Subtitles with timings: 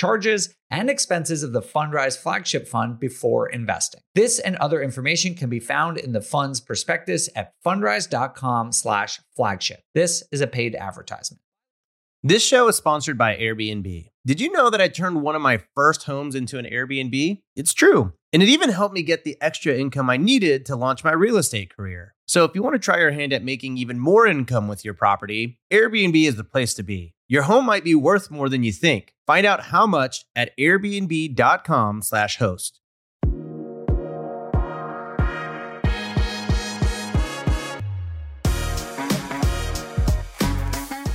[0.00, 4.00] charges, and expenses of the Fundrise flagship fund before investing.
[4.14, 9.82] This and other information can be found in the fund's prospectus at fundrise.com slash flagship.
[9.94, 11.42] This is a paid advertisement.
[12.22, 14.08] This show is sponsored by Airbnb.
[14.24, 17.42] Did you know that I turned one of my first homes into an Airbnb?
[17.54, 18.14] It's true.
[18.32, 21.36] And it even helped me get the extra income I needed to launch my real
[21.36, 22.14] estate career.
[22.26, 24.94] So if you want to try your hand at making even more income with your
[24.94, 27.14] property, Airbnb is the place to be.
[27.30, 29.14] Your home might be worth more than you think.
[29.24, 32.80] Find out how much at airbnb.com/slash host.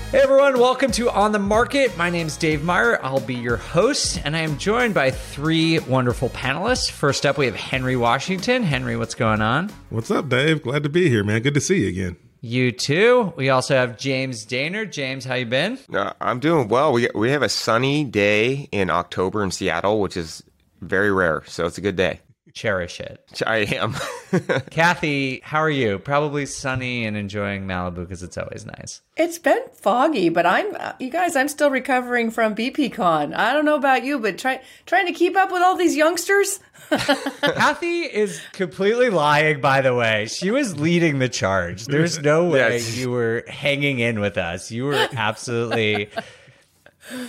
[0.09, 1.97] Hey everyone, welcome to On the Market.
[1.97, 3.03] My name is Dave Meyer.
[3.03, 6.89] I'll be your host, and I am joined by three wonderful panelists.
[6.89, 8.63] First up, we have Henry Washington.
[8.63, 9.69] Henry, what's going on?
[9.89, 10.63] What's up, Dave?
[10.63, 11.41] Glad to be here, man.
[11.41, 12.16] Good to see you again.
[12.45, 13.33] You too.
[13.35, 14.91] We also have James Dainard.
[14.91, 15.79] James, how you been?
[15.91, 16.93] Uh, I'm doing well.
[16.93, 20.43] We we have a sunny day in October in Seattle, which is
[20.79, 21.41] very rare.
[21.47, 22.19] So it's a good day.
[22.56, 23.42] Cherish it.
[23.45, 23.95] I am.
[24.72, 26.00] Kathy, how are you?
[26.00, 29.02] Probably sunny and enjoying Malibu because it's always nice.
[29.17, 31.36] It's been foggy, but I'm uh, you guys.
[31.36, 33.36] I'm still recovering from BPCon.
[33.36, 36.61] I don't know about you, but try trying to keep up with all these youngsters.
[36.89, 40.28] Kathy is completely lying, by the way.
[40.28, 41.86] She was leading the charge.
[41.88, 42.95] There's no way Yes.
[42.95, 44.72] you were hanging in with us.
[44.72, 46.09] You were absolutely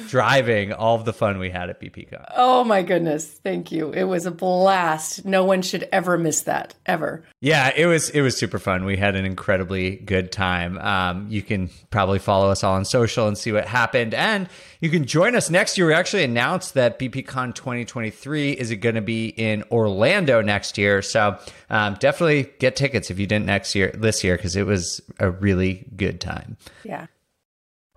[0.08, 2.24] driving all of the fun we had at BPCon.
[2.36, 3.92] Oh my goodness, thank you.
[3.92, 5.24] It was a blast.
[5.24, 7.24] No one should ever miss that ever.
[7.40, 8.84] Yeah, it was it was super fun.
[8.84, 10.78] We had an incredibly good time.
[10.78, 14.48] Um, you can probably follow us all on social and see what happened, and
[14.80, 15.86] you can join us next year.
[15.88, 21.38] We actually announced that BPCon 2023 is going to be in Orlando next year, so
[21.70, 25.30] um, definitely get tickets if you didn't next year this year because it was a
[25.30, 26.56] really good time.
[26.84, 27.06] Yeah.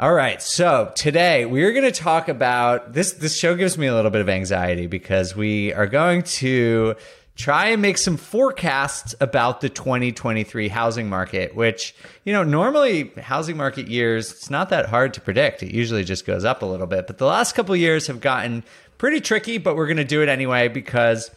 [0.02, 3.12] All right, so today we're going to talk about this.
[3.12, 6.96] This show gives me a little bit of anxiety because we are going to
[7.36, 11.94] try and make some forecasts about the 2023 housing market, which,
[12.24, 15.64] you know, normally housing market years, it's not that hard to predict.
[15.64, 17.06] It usually just goes up a little bit.
[17.06, 18.64] But the last couple years have gotten
[18.98, 21.30] pretty tricky, but we're going to do it anyway because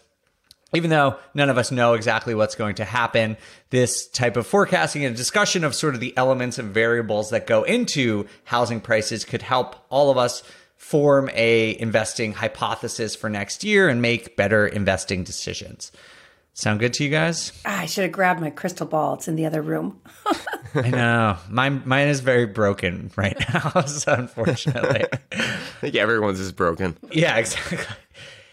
[0.74, 3.36] even though none of us know exactly what's going to happen,
[3.70, 7.62] this type of forecasting and discussion of sort of the elements and variables that go
[7.62, 10.42] into housing prices could help all of us
[10.76, 15.92] form a investing hypothesis for next year and make better investing decisions.
[16.54, 17.52] Sound good to you guys?
[17.64, 19.14] Ah, I should have grabbed my crystal ball.
[19.14, 20.02] It's in the other room.
[20.74, 21.36] I know.
[21.48, 25.06] Mine mine is very broken right now, so unfortunately.
[25.32, 26.98] I think everyone's is broken.
[27.10, 27.78] Yeah, exactly.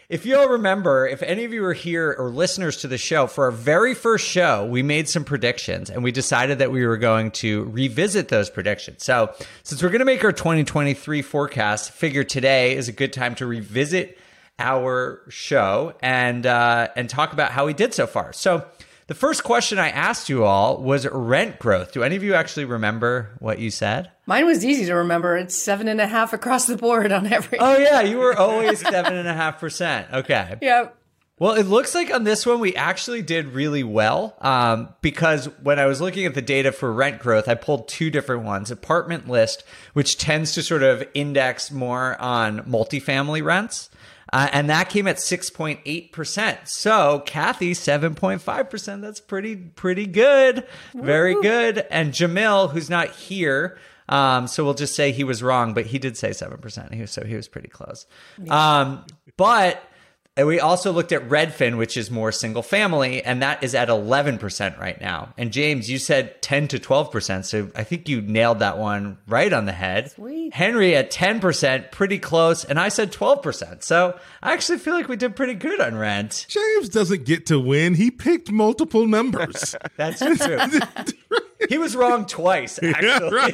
[0.09, 3.43] If you'll remember, if any of you are here or listeners to the show, for
[3.43, 7.29] our very first show, we made some predictions and we decided that we were going
[7.29, 9.03] to revisit those predictions.
[9.03, 9.31] So,
[9.61, 13.45] since we're going to make our 2023 forecast, figure today is a good time to
[13.45, 14.17] revisit
[14.57, 18.33] our show and uh, and talk about how we did so far.
[18.33, 18.65] So,
[19.09, 21.93] the first question I asked you all was rent growth.
[21.93, 24.11] Do any of you actually remember what you said?
[24.27, 25.35] Mine was easy to remember.
[25.35, 27.57] It's seven and a half across the board on every.
[27.57, 30.07] Oh yeah, you were always seven and a half percent.
[30.13, 30.57] Okay.
[30.61, 30.95] Yep.
[31.39, 35.79] Well, it looks like on this one we actually did really well um, because when
[35.79, 39.27] I was looking at the data for rent growth, I pulled two different ones: apartment
[39.27, 43.89] list, which tends to sort of index more on multifamily rents.
[44.31, 46.67] Uh, and that came at 6.8%.
[46.67, 49.01] So Kathy, 7.5%.
[49.01, 50.67] That's pretty, pretty good.
[50.93, 51.85] Very good.
[51.89, 53.77] And Jamil, who's not here,
[54.09, 56.93] um, so we'll just say he was wrong, but he did say 7%.
[56.93, 58.07] He was, so he was pretty close.
[58.49, 59.05] Um,
[59.37, 59.83] but
[60.39, 63.89] and we also looked at Redfin, which is more single family, and that is at
[63.89, 65.33] 11% right now.
[65.37, 67.43] And James, you said 10 to 12%.
[67.43, 70.11] So I think you nailed that one right on the head.
[70.11, 70.53] Sweet.
[70.53, 72.63] Henry at 10%, pretty close.
[72.63, 73.83] And I said 12%.
[73.83, 76.45] So I actually feel like we did pretty good on rent.
[76.47, 77.95] James doesn't get to win.
[77.95, 79.75] He picked multiple numbers.
[79.97, 80.57] That's true.
[81.67, 82.79] he was wrong twice.
[82.83, 83.53] Actually,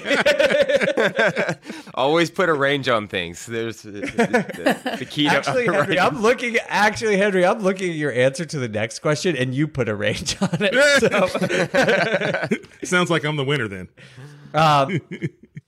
[1.95, 3.45] Always put a range on things.
[3.45, 6.57] There's the, the, the key to actually, Henry, I'm looking.
[6.67, 9.95] Actually, Henry, I'm looking at your answer to the next question, and you put a
[9.95, 10.73] range on it.
[10.99, 12.47] So.
[12.83, 13.87] Sounds like I'm the winner then.
[14.53, 15.01] Um,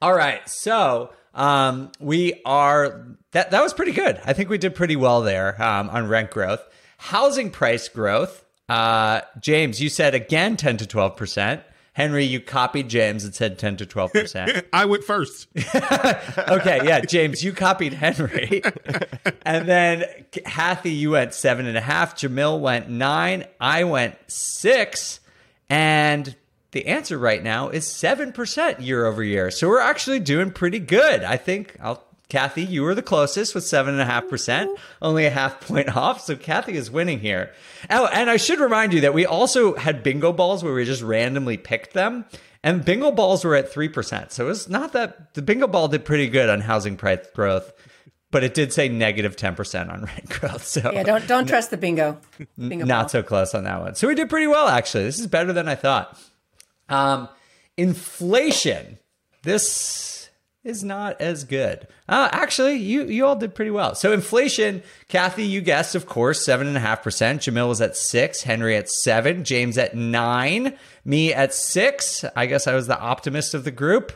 [0.01, 4.19] all right, so um, we are that that was pretty good.
[4.25, 6.63] I think we did pretty well there um, on rent growth,
[6.97, 8.43] housing price growth.
[8.69, 11.63] Uh, James, you said again ten to twelve percent.
[11.97, 14.67] Henry, you copied James and said ten to twelve percent.
[14.71, 15.47] I went first.
[15.57, 18.61] okay, yeah, James, you copied Henry,
[19.41, 20.05] and then
[20.45, 22.15] Kathy, you went seven and a half.
[22.15, 23.45] Jamil went nine.
[23.59, 25.21] I went six,
[25.71, 26.35] and
[26.69, 29.49] the answer right now is 7% year over year.
[29.49, 31.23] So we're actually doing pretty good.
[31.23, 34.67] I think I'll, Kathy, you were the closest with 7.5%,
[35.01, 36.21] only a half point off.
[36.21, 37.51] So Kathy is winning here.
[37.89, 41.01] Oh, and I should remind you that we also had bingo balls where we just
[41.01, 42.25] randomly picked them.
[42.63, 44.31] And bingo balls were at 3%.
[44.31, 47.71] So it's not that the bingo ball did pretty good on housing price growth
[48.29, 50.65] but it did say negative 10% on rent growth.
[50.65, 52.19] So Yeah, don't don't trust the bingo.
[52.57, 53.09] bingo not ball.
[53.09, 53.95] so close on that one.
[53.95, 55.05] So we did pretty well, actually.
[55.05, 56.19] This is better than I thought.
[56.89, 57.29] Um,
[57.77, 58.97] inflation.
[59.43, 60.16] This
[60.67, 61.87] is not as good.
[62.07, 63.95] Uh, actually, you you all did pretty well.
[63.95, 67.41] So inflation, Kathy, you guessed, of course, seven and a half percent.
[67.41, 72.25] Jamil was at six, Henry at seven, James at nine, me at six.
[72.35, 74.11] I guess I was the optimist of the group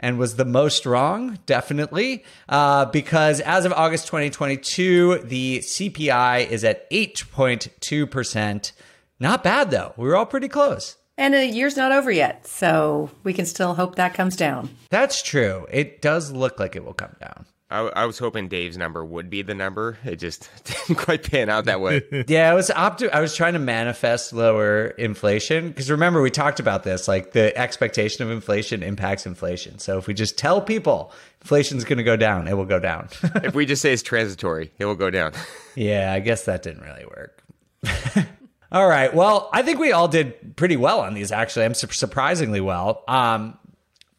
[0.00, 6.64] and was the most wrong, definitely, uh, because as of August 2022, the CPI is
[6.64, 8.72] at 8.2%.
[9.20, 9.94] Not bad, though.
[9.96, 10.96] We were all pretty close.
[11.22, 14.68] And the year's not over yet, so we can still hope that comes down.
[14.90, 15.68] That's true.
[15.70, 17.46] It does look like it will come down.
[17.70, 19.98] I, I was hoping Dave's number would be the number.
[20.04, 22.02] It just didn't quite pan out that way.
[22.26, 26.58] Yeah, I was opti- I was trying to manifest lower inflation because remember we talked
[26.58, 27.06] about this.
[27.06, 29.78] Like the expectation of inflation impacts inflation.
[29.78, 33.10] So if we just tell people inflation's going to go down, it will go down.
[33.22, 35.34] if we just say it's transitory, it will go down.
[35.76, 37.44] yeah, I guess that didn't really work.
[38.72, 39.12] All right.
[39.14, 41.30] Well, I think we all did pretty well on these.
[41.30, 43.04] Actually, I'm su- surprisingly well.
[43.06, 43.58] Um,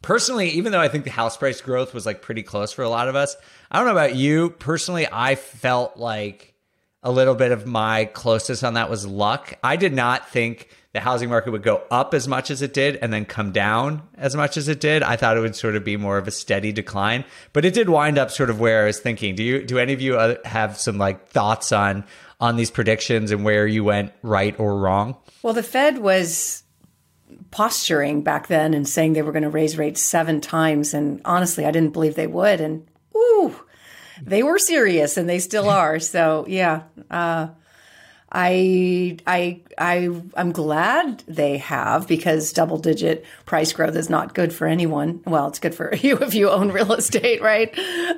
[0.00, 2.88] personally, even though I think the house price growth was like pretty close for a
[2.88, 3.36] lot of us,
[3.70, 4.50] I don't know about you.
[4.50, 6.54] Personally, I felt like
[7.02, 9.54] a little bit of my closest on that was luck.
[9.62, 12.96] I did not think the housing market would go up as much as it did
[12.96, 15.02] and then come down as much as it did.
[15.02, 17.88] I thought it would sort of be more of a steady decline, but it did
[17.88, 19.34] wind up sort of where I was thinking.
[19.34, 22.04] Do you do any of you have some like thoughts on
[22.40, 25.16] on these predictions and where you went right or wrong?
[25.42, 26.64] Well, the Fed was
[27.50, 30.94] posturing back then and saying they were going to raise rates seven times.
[30.94, 32.60] And honestly, I didn't believe they would.
[32.60, 32.86] And
[33.16, 33.54] ooh,
[34.20, 36.00] they were serious and they still are.
[36.00, 37.48] So yeah, uh,
[38.32, 44.52] I, I, I, I'm glad they have because double digit price growth is not good
[44.52, 45.22] for anyone.
[45.24, 47.72] Well, it's good for you if you own real estate, right?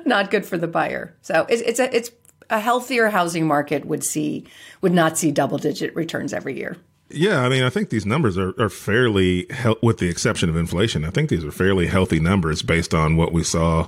[0.05, 1.15] Not good for the buyer.
[1.21, 2.09] So it's, it's a, it's
[2.49, 4.45] a healthier housing market would see,
[4.81, 6.77] would not see double digit returns every year.
[7.09, 9.47] Yeah, I mean, I think these numbers are, are fairly,
[9.81, 13.31] with the exception of inflation, I think these are fairly healthy numbers based on what
[13.31, 13.87] we saw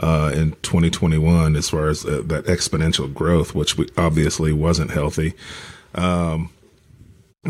[0.00, 5.32] uh, in 2021 as far as uh, that exponential growth, which we, obviously wasn't healthy.
[5.94, 6.50] Um,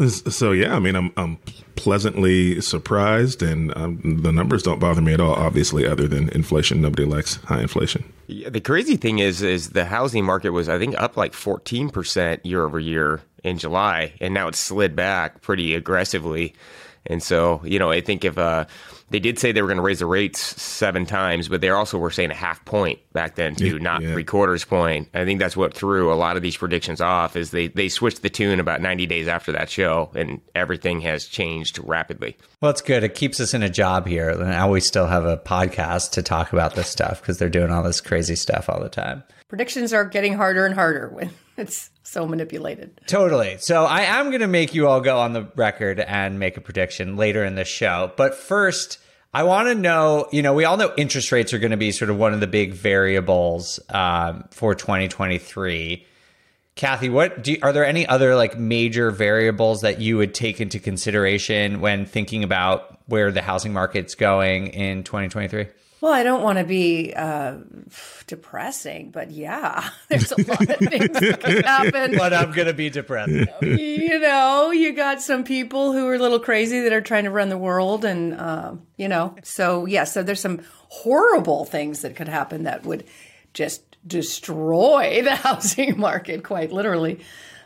[0.06, 1.38] so yeah, I mean, I'm I'm
[1.76, 5.34] pleasantly surprised, and um, the numbers don't bother me at all.
[5.34, 8.12] Obviously, other than inflation, nobody likes high inflation.
[8.26, 12.40] Yeah, the crazy thing is, is the housing market was, I think, up like 14%
[12.44, 16.54] year over year in July, and now it's slid back pretty aggressively.
[17.06, 18.66] And so, you know, I think if uh,
[19.10, 21.96] they did say they were going to raise the rates seven times, but they also
[21.98, 24.12] were saying a half point back then too, Yeah, not yeah.
[24.12, 25.08] three quarters point.
[25.14, 27.36] I think that's what threw a lot of these predictions off.
[27.36, 31.24] Is they they switched the tune about 90 days after that show, and everything has
[31.26, 32.36] changed rapidly.
[32.60, 33.02] Well, it's good.
[33.04, 34.30] It keeps us in a job here.
[34.30, 37.70] And now we still have a podcast to talk about this stuff because they're doing
[37.70, 39.22] all this crazy stuff all the time.
[39.48, 43.00] predictions are getting harder and harder when it's so manipulated.
[43.06, 43.56] Totally.
[43.58, 46.60] So I am going to make you all go on the record and make a
[46.60, 48.12] prediction later in the show.
[48.16, 48.98] But first,
[49.34, 51.92] I want to know you know, we all know interest rates are going to be
[51.92, 56.06] sort of one of the big variables um, for 2023.
[56.76, 60.60] Kathy, what do you, are there any other like major variables that you would take
[60.60, 65.66] into consideration when thinking about where the housing market's going in 2023?
[66.00, 67.56] Well, I don't want to be uh,
[68.26, 72.16] depressing, but yeah, there's a lot of things that can happen.
[72.16, 73.32] But I'm going to be depressed.
[73.62, 77.30] you know, you got some people who are a little crazy that are trying to
[77.30, 82.14] run the world, and uh, you know, so yeah, so there's some horrible things that
[82.14, 83.04] could happen that would
[83.52, 87.20] just destroy the housing market, quite literally.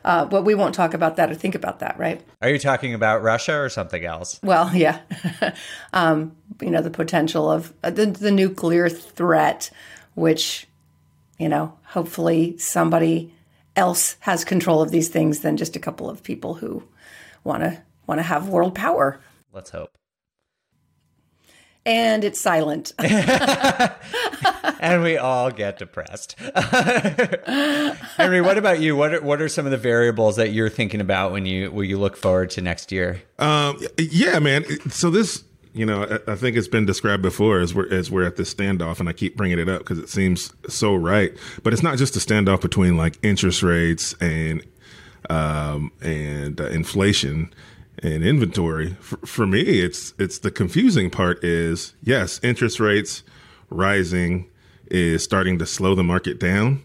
[0.04, 2.20] Uh, but we won't talk about that or think about that, right?
[2.40, 4.40] Are you talking about Russia or something else?
[4.42, 4.98] Well, yeah.
[5.92, 9.70] um, you know, the potential of uh, the, the nuclear threat,
[10.14, 10.66] which,
[11.38, 13.32] you know, hopefully somebody
[13.76, 16.82] else has control of these things than just a couple of people who
[17.44, 19.20] want to want to have world power.
[19.52, 19.96] Let's hope.
[21.84, 22.92] And it's silent.
[22.98, 23.92] and
[25.02, 26.38] we all get depressed.
[28.16, 28.94] Henry, what about you?
[28.94, 31.88] What are, what are some of the variables that you're thinking about when you when
[31.88, 33.20] you look forward to next year?
[33.40, 34.64] Um, yeah, man.
[34.90, 35.42] So this,
[35.74, 39.00] you know, I, think it's been described before as we're as we're at this standoff,
[39.00, 41.32] and I keep bringing it up because it seems so right.
[41.62, 44.62] But it's not just a standoff between like interest rates and
[45.30, 47.54] um, and uh, inflation
[48.02, 48.96] and inventory.
[49.00, 53.22] For, for me, it's it's the confusing part is yes, interest rates
[53.70, 54.50] rising
[54.90, 56.82] is starting to slow the market down,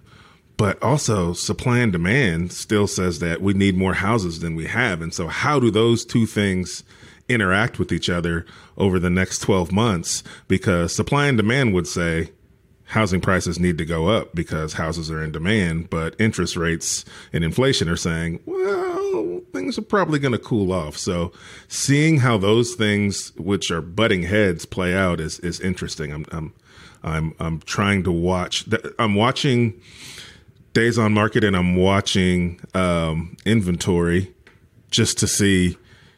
[0.55, 5.01] but also supply and demand still says that we need more houses than we have.
[5.01, 6.85] And so how do those two things
[7.29, 8.45] interact with each other
[8.77, 10.23] over the next 12 months?
[10.47, 12.31] Because supply and demand would say
[12.87, 17.03] housing prices need to go up because houses are in demand, but interest rates
[17.33, 20.97] and inflation are saying, well, things are probably going to cool off.
[20.97, 21.33] So
[21.67, 26.13] seeing how those things, which are butting heads, play out is, is interesting.
[26.13, 26.53] I'm, I'm,
[27.03, 28.65] I'm, I'm trying to watch,
[28.97, 29.79] I'm watching
[30.71, 34.33] days on market and I'm watching, um, inventory
[34.91, 35.77] just to see,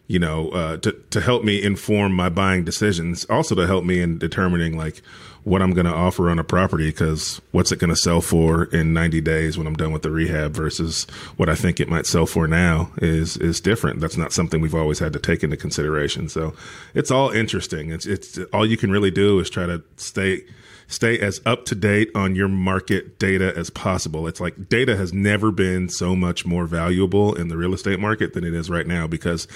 [0.09, 4.01] you know, uh, to, to help me inform my buying decisions, also to help me
[4.01, 5.01] in determining like,
[5.43, 8.65] what I'm going to offer on a property because what's it going to sell for
[8.65, 11.05] in 90 days when I'm done with the rehab versus
[11.37, 14.01] what I think it might sell for now is is different.
[14.01, 16.27] That's not something we've always had to take into consideration.
[16.27, 16.53] So
[16.93, 17.91] it's all interesting.
[17.91, 20.43] It's it's all you can really do is try to stay
[20.89, 24.27] stay as up to date on your market data as possible.
[24.27, 28.33] It's like data has never been so much more valuable in the real estate market
[28.33, 29.47] than it is right now because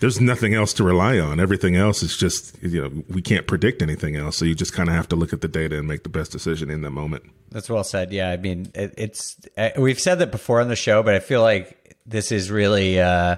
[0.00, 1.38] there's nothing else to rely on.
[1.38, 4.38] Everything else is just, you know, we can't predict anything else.
[4.38, 6.32] So you just kind of have to look at the data and make the best
[6.32, 7.22] decision in that moment.
[7.50, 8.10] That's well said.
[8.10, 8.30] Yeah.
[8.30, 9.36] I mean, it, it's,
[9.76, 13.36] we've said that before on the show, but I feel like this is really, uh,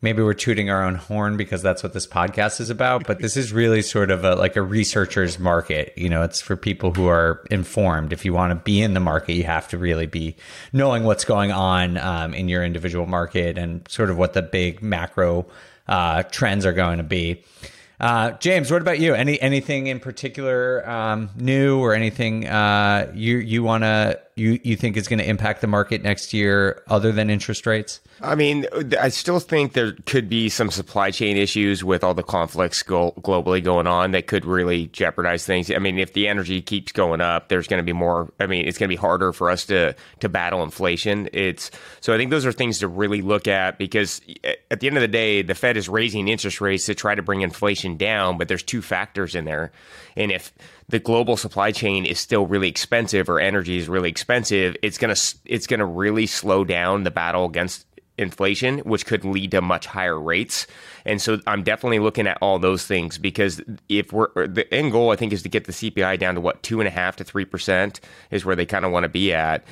[0.00, 3.36] maybe we're tooting our own horn because that's what this podcast is about but this
[3.36, 5.92] is really sort of a, like a researcher's market.
[5.96, 8.12] You know it's for people who are informed.
[8.12, 10.36] If you want to be in the market you have to really be
[10.72, 14.82] knowing what's going on um, in your individual market and sort of what the big
[14.82, 15.46] macro
[15.88, 17.42] uh, trends are going to be.
[18.00, 19.14] Uh, James, what about you?
[19.14, 24.76] Any anything in particular um, new or anything uh, you you want to you you
[24.76, 28.00] think is going to impact the market next year other than interest rates?
[28.20, 28.66] I mean,
[29.00, 33.12] I still think there could be some supply chain issues with all the conflicts go-
[33.20, 35.70] globally going on that could really jeopardize things.
[35.70, 38.32] I mean, if the energy keeps going up, there's going to be more.
[38.40, 41.28] I mean, it's going to be harder for us to to battle inflation.
[41.32, 44.88] It's so I think those are things to really look at because eh, at the
[44.88, 47.96] end of the day, the Fed is raising interest rates to try to bring inflation
[47.96, 49.72] down, but there's two factors in there,
[50.16, 50.52] and if
[50.88, 55.16] the global supply chain is still really expensive or energy is really expensive, it's gonna
[55.44, 57.84] it's gonna really slow down the battle against
[58.16, 60.66] inflation, which could lead to much higher rates.
[61.04, 65.10] And so I'm definitely looking at all those things because if we're the end goal,
[65.10, 67.24] I think, is to get the CPI down to what two and a half to
[67.24, 69.64] three percent is where they kind of want to be at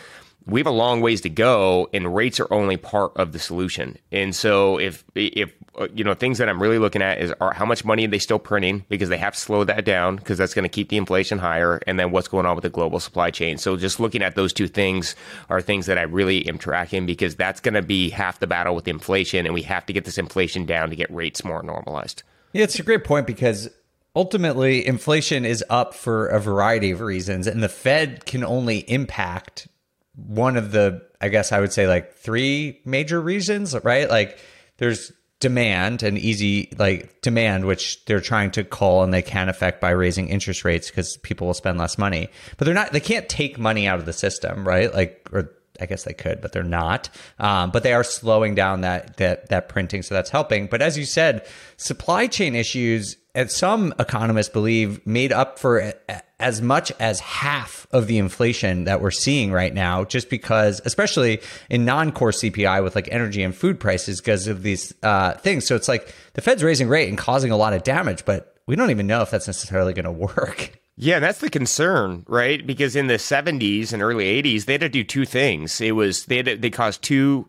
[0.47, 3.99] we have a long ways to go and rates are only part of the solution.
[4.13, 7.53] And so if if uh, you know things that I'm really looking at is are
[7.53, 10.39] how much money are they still printing because they have to slow that down because
[10.39, 13.01] that's going to keep the inflation higher and then what's going on with the global
[13.01, 13.59] supply chain.
[13.59, 15.17] So just looking at those two things
[15.51, 18.75] are things that I really am tracking because that's going to be half the battle
[18.75, 22.23] with inflation and we have to get this inflation down to get rates more normalized.
[22.53, 23.69] Yeah, it's a great point because
[24.15, 29.67] ultimately inflation is up for a variety of reasons and the Fed can only impact
[30.17, 34.09] one of the I guess I would say like three major reasons, right?
[34.09, 34.39] Like
[34.79, 39.83] there's demand and easy like demand which they're trying to call and they can affect
[39.83, 43.29] by raising interest rates because people will spend less money but they're not they can't
[43.29, 46.63] take money out of the system right like or I guess they could, but they're
[46.63, 47.09] not.
[47.39, 50.67] Um, but they are slowing down that that that printing, so that's helping.
[50.67, 51.47] But as you said,
[51.77, 55.93] supply chain issues, and some economists believe, made up for
[56.39, 61.41] as much as half of the inflation that we're seeing right now, just because, especially
[61.71, 65.67] in non-core CPI with like energy and food prices, because of these uh, things.
[65.67, 68.77] So it's like the Fed's raising rate and causing a lot of damage, but we
[68.77, 70.79] don't even know if that's necessarily going to work.
[70.99, 72.67] Yeah, that's the concern, right?
[72.67, 75.81] Because in the 70s and early 80s, they had to do two things.
[75.81, 77.47] It was they to, they caused two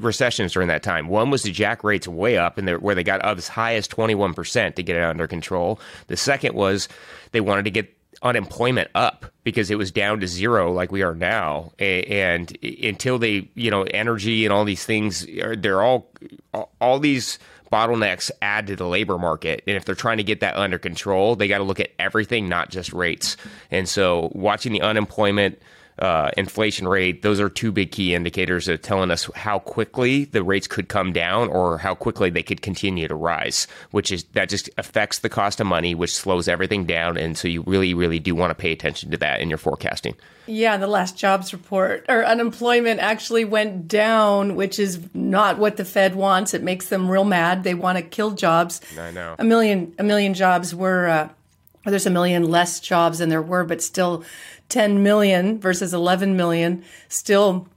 [0.00, 1.08] recessions during that time.
[1.08, 4.74] One was to jack rates way up and where they got as high as 21%
[4.74, 5.80] to get it under control.
[6.08, 6.88] The second was
[7.32, 11.14] they wanted to get unemployment up because it was down to zero like we are
[11.14, 11.72] now.
[11.78, 16.10] And, until they you know energy and all these things uh, they're all
[16.80, 17.38] all these
[17.72, 19.62] bottlenecks add to the labor market.
[19.66, 22.48] And if they're trying to get that under control they got to look at everything
[22.48, 23.36] not just rates.
[23.70, 25.60] And so watching the unemployment
[25.98, 30.42] uh, inflation rate, those are two big key indicators of telling us how quickly the
[30.42, 34.48] rates could come down or how quickly they could continue to rise, which is that
[34.48, 37.16] just affects the cost of money, which slows everything down.
[37.16, 40.14] And so you really, really do want to pay attention to that in your forecasting.
[40.46, 45.84] Yeah, the last jobs report or unemployment actually went down, which is not what the
[45.84, 46.54] Fed wants.
[46.54, 47.64] It makes them real mad.
[47.64, 48.80] They want to kill jobs.
[48.98, 49.36] I know.
[49.38, 51.28] A million, a million jobs were, uh,
[51.86, 54.24] there's a million less jobs than there were, but still
[54.68, 57.68] 10 million versus 11 million, still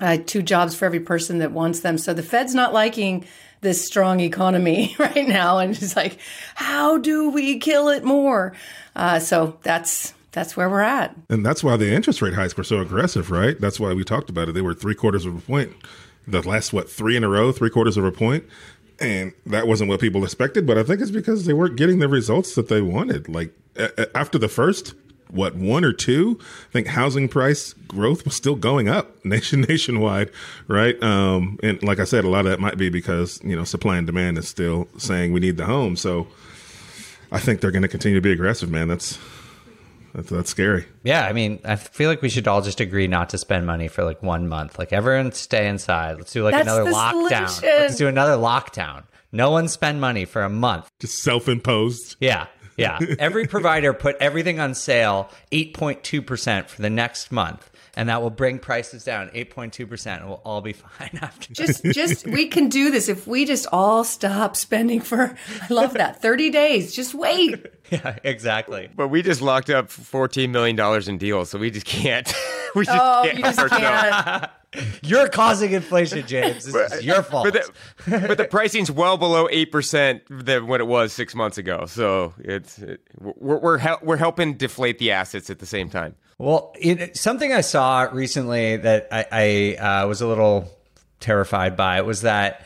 [0.00, 1.98] uh, two jobs for every person that wants them.
[1.98, 3.24] So the Fed's not liking
[3.60, 6.18] this strong economy right now, and it's like,
[6.54, 8.54] how do we kill it more?
[8.96, 11.14] Uh, so that's that's where we're at.
[11.28, 13.60] And that's why the interest rate hikes were so aggressive, right?
[13.60, 14.52] That's why we talked about it.
[14.52, 15.72] They were three quarters of a point.
[16.26, 18.44] The last what three in a row, three quarters of a point.
[19.00, 22.08] And that wasn't what people expected, but I think it's because they weren't getting the
[22.08, 23.28] results that they wanted.
[23.30, 23.54] Like
[24.14, 24.94] after the first
[25.32, 26.38] what one or two.
[26.40, 30.30] I think housing price growth was still going up nation nationwide,
[30.68, 31.00] right?
[31.02, 33.96] Um, and like I said, a lot of that might be because you know supply
[33.96, 35.96] and demand is still saying we need the home.
[35.96, 36.26] So
[37.32, 38.88] I think they're going to continue to be aggressive, man.
[38.88, 39.18] That's
[40.14, 40.86] that's, that's scary.
[41.04, 43.88] Yeah, I mean, I feel like we should all just agree not to spend money
[43.88, 44.78] for like one month.
[44.78, 46.16] Like everyone stay inside.
[46.16, 47.48] Let's do like that's another lockdown.
[47.48, 47.78] Solution.
[47.80, 49.04] Let's do another lockdown.
[49.32, 50.90] No one spend money for a month.
[50.98, 52.16] Just self-imposed.
[52.18, 52.48] Yeah.
[52.80, 52.98] Yeah.
[53.18, 57.69] Every provider put everything on sale 8.2% for the next month.
[57.96, 60.06] And that will bring prices down 8.2%.
[60.18, 63.66] And we'll all be fine after Just, just, we can do this if we just
[63.72, 66.94] all stop spending for, I love that, 30 days.
[66.94, 67.66] Just wait.
[67.90, 68.88] Yeah, exactly.
[68.94, 70.78] But we just locked up $14 million
[71.08, 71.50] in deals.
[71.50, 72.32] So we just can't.
[72.76, 74.46] we just Oh, can't you just help ourselves.
[74.72, 74.92] can't.
[75.02, 76.66] You're causing inflation, James.
[76.66, 77.52] This is your fault.
[77.52, 77.64] But
[78.06, 81.86] the, but the pricing's well below eight percent than what it was six months ago.
[81.86, 86.14] So it's it, we're we're, hel- we're helping deflate the assets at the same time.
[86.40, 90.70] Well, it, something I saw recently that I, I uh, was a little
[91.20, 92.64] terrified by was that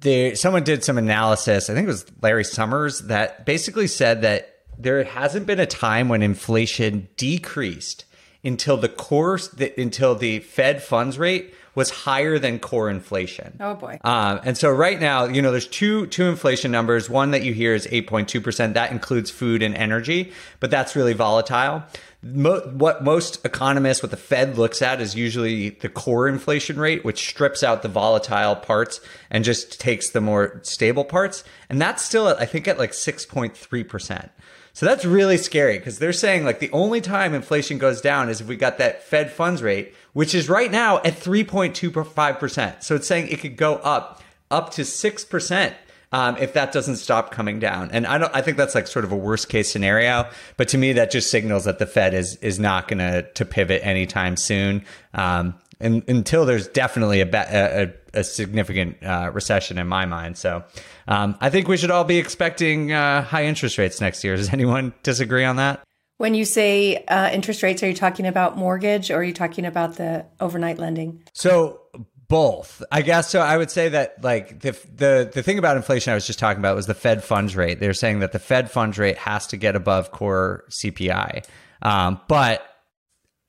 [0.00, 1.70] there someone did some analysis.
[1.70, 6.08] I think it was Larry Summers that basically said that there hasn't been a time
[6.08, 8.06] when inflation decreased
[8.42, 13.56] until the core the, until the Fed funds rate was higher than core inflation.
[13.60, 14.00] Oh, boy.
[14.02, 17.08] Um, and so right now, you know, there's two two inflation numbers.
[17.08, 18.74] One that you hear is 8.2 percent.
[18.74, 21.84] That includes food and energy, but that's really volatile.
[22.22, 27.04] Mo- what most economists, what the Fed looks at, is usually the core inflation rate,
[27.04, 31.44] which strips out the volatile parts and just takes the more stable parts.
[31.68, 34.30] And that's still, at, I think, at like 6.3 percent.
[34.76, 38.42] So that's really scary because they're saying like the only time inflation goes down is
[38.42, 42.82] if we got that Fed funds rate, which is right now at 3.25%.
[42.82, 45.74] So it's saying it could go up up to 6%
[46.10, 47.90] um, if that doesn't stop coming down.
[47.90, 50.26] And I don't I think that's like sort of a worst case scenario,
[50.56, 53.44] but to me that just signals that the Fed is is not going to to
[53.44, 54.86] pivot anytime soon.
[55.12, 60.38] Um, and, until there's definitely a, a, a significant uh, recession in my mind.
[60.38, 60.64] So
[61.06, 64.34] um, I think we should all be expecting uh, high interest rates next year.
[64.34, 65.82] Does anyone disagree on that?
[66.18, 69.66] When you say uh, interest rates, are you talking about mortgage or are you talking
[69.66, 71.22] about the overnight lending?
[71.34, 71.80] So
[72.28, 73.30] both, I guess.
[73.30, 76.38] So I would say that like the the the thing about inflation I was just
[76.38, 77.80] talking about was the Fed funds rate.
[77.80, 81.44] They're saying that the Fed funds rate has to get above core CPI,
[81.82, 82.62] um, but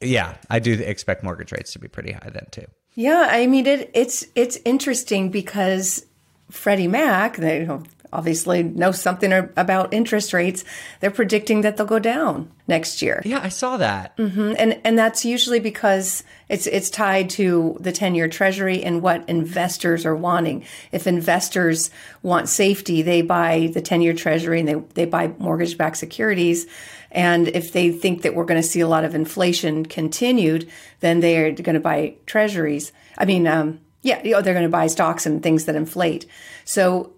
[0.01, 2.65] yeah, I do expect mortgage rates to be pretty high then too.
[2.93, 6.05] Yeah, I mean it, it's it's interesting because
[6.51, 10.63] Freddie Mac, you know, obviously know something about interest rates.
[10.99, 13.21] They're predicting that they'll go down next year.
[13.25, 14.15] Yeah, I saw that.
[14.17, 14.53] Mm-hmm.
[14.57, 20.05] And and that's usually because it's it's tied to the 10-year treasury and what investors
[20.05, 20.65] are wanting.
[20.91, 21.89] If investors
[22.21, 26.67] want safety, they buy the 10-year treasury and they they buy mortgage-backed securities.
[27.11, 31.21] And if they think that we're going to see a lot of inflation continued, then
[31.21, 32.91] they're going to buy treasuries.
[33.17, 36.25] I mean, um, yeah, you know, they're going to buy stocks and things that inflate.
[36.65, 37.11] So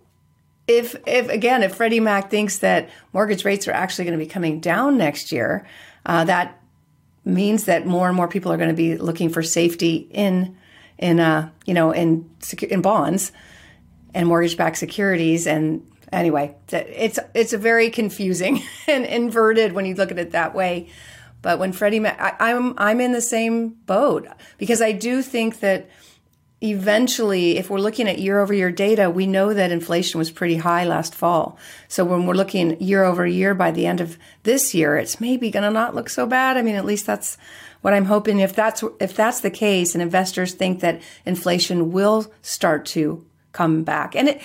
[0.70, 4.30] if if again if Freddie Mac thinks that mortgage rates are actually going to be
[4.30, 5.66] coming down next year,
[6.06, 6.62] uh, that
[7.26, 10.56] means that more and more people are going to be looking for safety in
[11.00, 12.30] in uh, you know in
[12.70, 13.32] in bonds
[14.14, 15.48] and mortgage-backed securities.
[15.48, 20.54] And anyway, it's it's a very confusing and inverted when you look at it that
[20.54, 20.90] way.
[21.42, 24.28] But when Freddie Mac, I, I'm I'm in the same boat
[24.60, 25.90] because I do think that
[26.62, 30.58] eventually, if we're looking at year over year data, we know that inflation was pretty
[30.58, 31.58] high last fall.
[31.88, 35.52] So when we're looking year over year by the end of this year, it's maybe
[35.52, 36.58] going to not look so bad.
[36.58, 37.38] I mean, at least that's
[37.82, 38.40] what I'm hoping.
[38.40, 43.84] If that's if that's the case, and investors think that inflation will start to come
[43.84, 44.42] back, and it,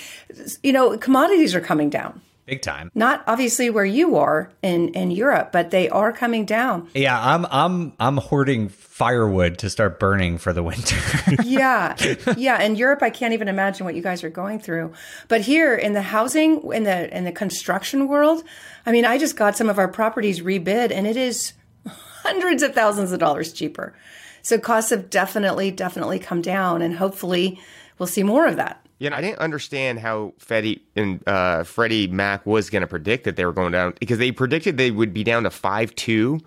[0.62, 2.90] you know, commodities are coming down big time.
[2.94, 6.88] Not obviously where you are in in Europe, but they are coming down.
[6.94, 10.96] Yeah, I'm I'm I'm hoarding firewood to start burning for the winter.
[11.44, 11.96] yeah.
[12.36, 14.92] Yeah, in Europe I can't even imagine what you guys are going through.
[15.28, 18.44] But here in the housing in the in the construction world,
[18.86, 21.54] I mean, I just got some of our properties rebid and it is
[21.86, 23.94] hundreds of thousands of dollars cheaper.
[24.42, 27.60] So costs have definitely definitely come down and hopefully
[27.98, 28.83] we'll see more of that.
[29.04, 33.36] Yeah, I didn't understand how Freddie and uh, Freddie Mac was going to predict that
[33.36, 36.40] they were going down because they predicted they would be down to five two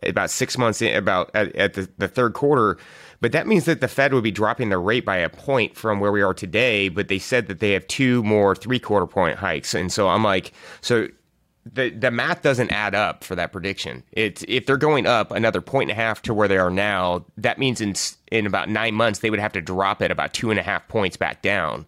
[0.00, 2.78] about six months in, about at, at the, the third quarter.
[3.20, 5.98] But that means that the Fed would be dropping their rate by a point from
[5.98, 6.88] where we are today.
[6.88, 10.22] But they said that they have two more three quarter point hikes, and so I'm
[10.22, 11.08] like, so
[11.70, 14.02] the the math doesn't add up for that prediction.
[14.12, 17.24] It's if they're going up another point and a half to where they are now,
[17.38, 17.94] that means in
[18.30, 20.86] in about nine months they would have to drop it about two and a half
[20.88, 21.86] points back down,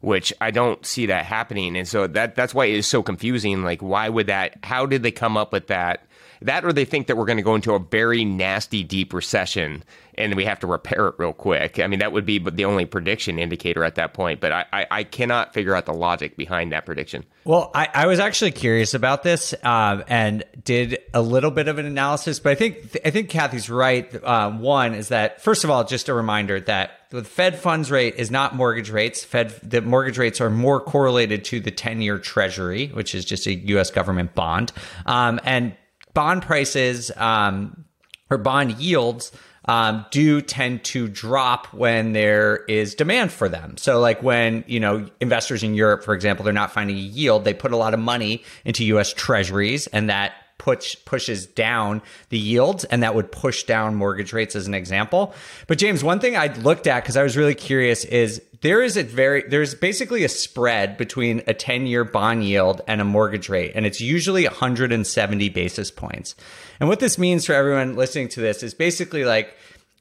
[0.00, 1.76] which I don't see that happening.
[1.76, 3.62] And so that that's why it is so confusing.
[3.62, 4.58] Like, why would that?
[4.62, 6.06] How did they come up with that?
[6.44, 9.82] That or they think that we're going to go into a very nasty deep recession
[10.16, 11.78] and we have to repair it real quick.
[11.78, 14.40] I mean, that would be the only prediction indicator at that point.
[14.40, 17.24] But I, I, I cannot figure out the logic behind that prediction.
[17.44, 21.78] Well, I, I was actually curious about this um, and did a little bit of
[21.78, 22.38] an analysis.
[22.38, 24.24] But I think I think Kathy's right.
[24.24, 28.14] Um, one is that first of all, just a reminder that the Fed funds rate
[28.16, 29.24] is not mortgage rates.
[29.24, 33.46] Fed the mortgage rates are more correlated to the ten year Treasury, which is just
[33.46, 33.90] a U.S.
[33.90, 34.72] government bond,
[35.06, 35.74] um, and
[36.14, 37.84] bond prices um,
[38.30, 39.32] or bond yields
[39.66, 43.76] um, do tend to drop when there is demand for them.
[43.76, 47.44] So, like when you know investors in Europe, for example, they're not finding a yield,
[47.44, 49.12] they put a lot of money into U.S.
[49.12, 50.32] Treasuries, and that
[50.64, 52.00] push pushes down
[52.30, 55.34] the yields and that would push down mortgage rates as an example.
[55.66, 58.96] But James, one thing I looked at because I was really curious is there is
[58.96, 63.72] a very there's basically a spread between a 10-year bond yield and a mortgage rate
[63.74, 66.34] and it's usually 170 basis points.
[66.80, 69.54] And what this means for everyone listening to this is basically like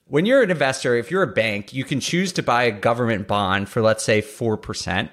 [0.08, 3.28] when you're an investor, if you're a bank, you can choose to buy a government
[3.28, 5.10] bond for let's say 4%.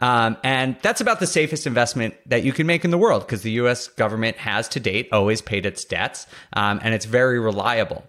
[0.00, 3.42] Um, and that's about the safest investment that you can make in the world because
[3.42, 8.04] the US government has to date always paid its debts um, and it's very reliable.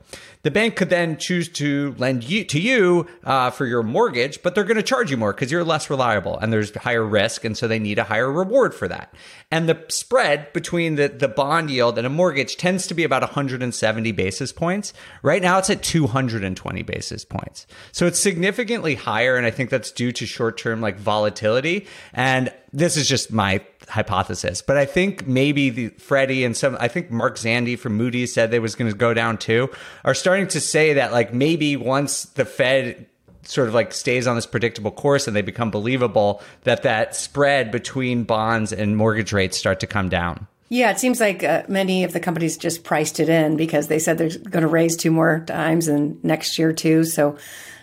[0.45, 4.53] The bank could then choose to lend you to you uh, for your mortgage, but
[4.53, 7.57] they're going to charge you more because you're less reliable and there's higher risk, and
[7.57, 9.11] so they need a higher reward for that.
[9.49, 13.23] And the spread between the the bond yield and a mortgage tends to be about
[13.23, 14.93] 170 basis points.
[15.23, 19.91] Right now, it's at 220 basis points, so it's significantly higher, and I think that's
[19.91, 21.87] due to short term like volatility.
[22.13, 26.87] And this is just my hypothesis, but I think maybe the Freddie and some, I
[26.87, 29.69] think Mark Zandi from Moody's said they was going to go down too,
[30.03, 33.07] are starting to say that like maybe once the Fed
[33.43, 37.71] sort of like stays on this predictable course and they become believable, that that spread
[37.71, 40.47] between bonds and mortgage rates start to come down.
[40.69, 43.99] Yeah, it seems like uh, many of the companies just priced it in because they
[43.99, 47.03] said they're going to raise two more times and next year too.
[47.03, 47.37] So,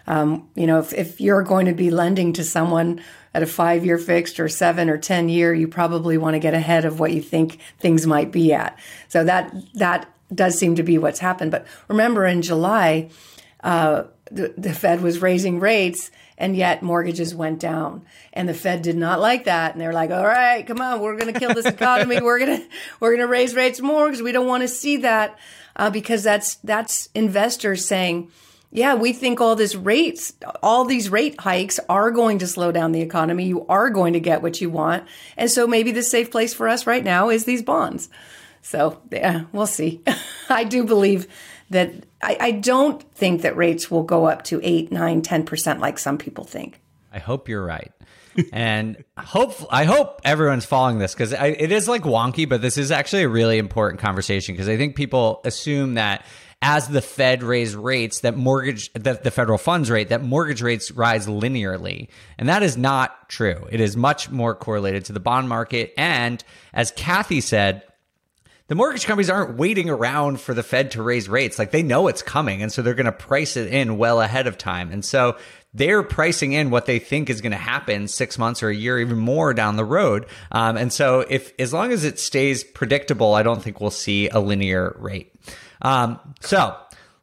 [0.09, 3.01] um, you know, if, if you're going to be lending to someone
[3.35, 6.55] at a five year fixed or seven or 10 year, you probably want to get
[6.55, 8.79] ahead of what you think things might be at.
[9.09, 11.51] So that, that does seem to be what's happened.
[11.51, 13.11] But remember in July,
[13.63, 18.83] uh, the, the Fed was raising rates and yet mortgages went down and the fed
[18.83, 21.55] did not like that and they're like all right come on we're going to kill
[21.55, 22.67] this economy we're going to
[23.01, 25.39] we're going to raise rates more because we don't want to see that
[25.77, 28.31] uh, because that's that's investors saying
[28.75, 30.33] yeah, we think all this rates,
[30.63, 33.45] all these rate hikes are going to slow down the economy.
[33.45, 35.05] You are going to get what you want.
[35.37, 38.09] And so maybe the safe place for us right now is these bonds.
[38.63, 40.01] So yeah, we'll see.
[40.49, 41.27] I do believe
[41.69, 45.99] that I, I, don't think that rates will go up to eight, nine, 10% like
[45.99, 46.81] some people think.
[47.13, 47.93] I hope you're right.
[48.53, 52.91] and hope I hope everyone's following this because it is like wonky, but this is
[52.91, 56.25] actually a really important conversation because I think people assume that
[56.63, 60.93] as the Fed raise rates, that mortgage, that the federal funds rate, that mortgage rates
[60.93, 62.09] rise linearly.
[62.39, 63.67] And that is not true.
[63.71, 65.93] It is much more correlated to the bond market.
[65.99, 67.83] And as Kathy said,
[68.69, 71.59] the mortgage companies aren't waiting around for the Fed to raise rates.
[71.59, 72.63] Like they know it's coming.
[72.63, 74.93] And so they're going to price it in well ahead of time.
[74.93, 75.37] And so
[75.75, 79.01] they're pricing in what they think is going to happen six months or a year,
[79.01, 80.27] even more down the road.
[80.53, 84.29] Um, and so if, as long as it stays predictable, I don't think we'll see
[84.29, 85.32] a linear rate.
[85.83, 86.77] Um, so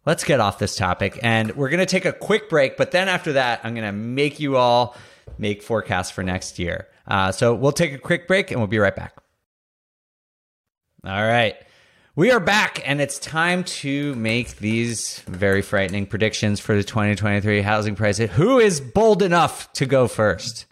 [0.05, 1.19] let's get off this topic.
[1.23, 2.77] And we're going to take a quick break.
[2.77, 4.95] But then after that, I'm going to make you all
[5.37, 6.87] make forecasts for next year.
[7.07, 9.15] Uh, so we'll take a quick break and we'll be right back.
[11.03, 11.55] All right.
[12.15, 17.61] We are back, and it's time to make these very frightening predictions for the 2023
[17.61, 18.29] housing prices.
[18.31, 20.65] Who is bold enough to go first?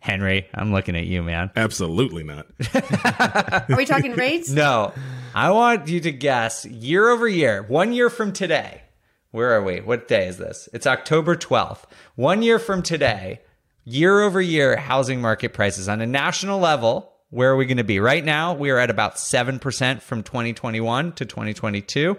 [0.00, 1.50] Henry, I'm looking at you, man.
[1.54, 2.46] Absolutely not.
[2.74, 4.50] Are we talking rates?
[4.60, 4.92] No,
[5.34, 8.82] I want you to guess year over year, one year from today.
[9.30, 9.80] Where are we?
[9.80, 10.68] What day is this?
[10.72, 11.84] It's October 12th.
[12.16, 13.40] One year from today,
[13.84, 17.12] year over year housing market prices on a national level.
[17.28, 18.00] Where are we going to be?
[18.00, 22.16] Right now, we are at about 7% from 2021 to 2022.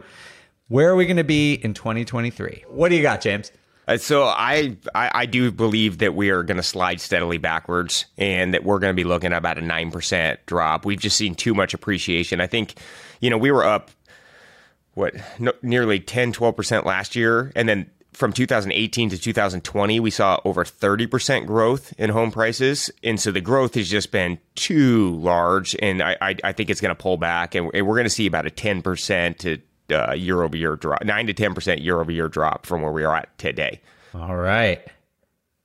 [0.70, 2.64] Where are we going to be in 2023?
[2.70, 3.52] What do you got, James?
[3.92, 8.06] Uh, so I, I I do believe that we are going to slide steadily backwards,
[8.18, 10.86] and that we're going to be looking at about a nine percent drop.
[10.86, 12.40] We've just seen too much appreciation.
[12.40, 12.76] I think,
[13.20, 13.92] you know, we were up
[14.94, 15.16] what
[15.62, 20.66] nearly 10 12 percent last year, and then from 2018 to 2020, we saw over
[20.66, 22.92] 30% growth in home prices.
[23.04, 25.78] And so the growth has just been too large.
[25.82, 27.56] And I, I, I think it's going to pull back.
[27.56, 29.60] And, and we're going to see about a 10% to
[29.92, 33.04] uh, year over year drop, 9 to 10% year over year drop from where we
[33.04, 33.82] are at today.
[34.14, 34.82] All right.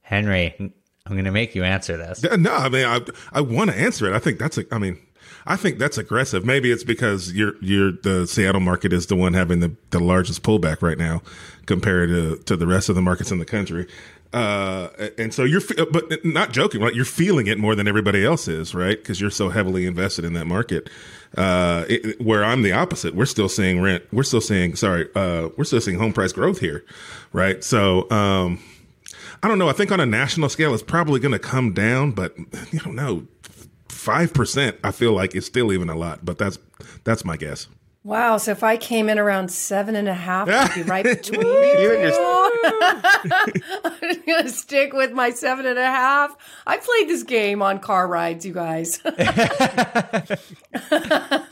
[0.03, 2.23] Henry, I'm going to make you answer this.
[2.23, 3.01] No, I mean, I
[3.33, 4.15] I want to answer it.
[4.15, 4.65] I think that's a.
[4.73, 4.99] I mean,
[5.47, 6.45] I think that's aggressive.
[6.45, 10.43] Maybe it's because you're you're the Seattle market is the one having the, the largest
[10.43, 11.23] pullback right now
[11.67, 13.87] compared to to the rest of the markets in the country.
[14.33, 16.95] Uh, and so you're, but not joking, right?
[16.95, 18.99] You're feeling it more than everybody else is, right?
[18.99, 20.91] Because you're so heavily invested in that market.
[21.37, 23.15] Uh, it, where I'm the opposite.
[23.15, 24.05] We're still seeing rent.
[24.13, 26.85] We're still seeing, sorry, uh, we're still seeing home price growth here,
[27.33, 27.63] right?
[27.63, 28.63] So, um,
[29.43, 29.69] I don't know.
[29.69, 32.37] I think on a national scale, it's probably going to come down, but
[32.73, 33.27] you don't know.
[33.89, 36.59] Five percent, I feel like it's still even a lot, but that's
[37.03, 37.67] that's my guess.
[38.07, 38.39] Wow.
[38.39, 41.93] So if I came in around seven and a half, I'd be right between you.
[41.93, 42.15] And
[43.85, 46.37] I'm going to stick with my seven and a half.
[46.69, 49.01] I played this game on car rides, you guys.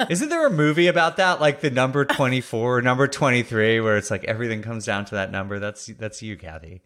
[0.08, 3.96] Isn't there a movie about that, like the number twenty four, number twenty three, where
[3.96, 5.58] it's like everything comes down to that number?
[5.58, 6.82] That's that's you, Kathy.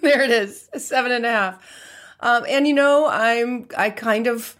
[0.00, 1.62] there it is, seven and a half.
[2.20, 4.56] Um, and you know, I'm I kind of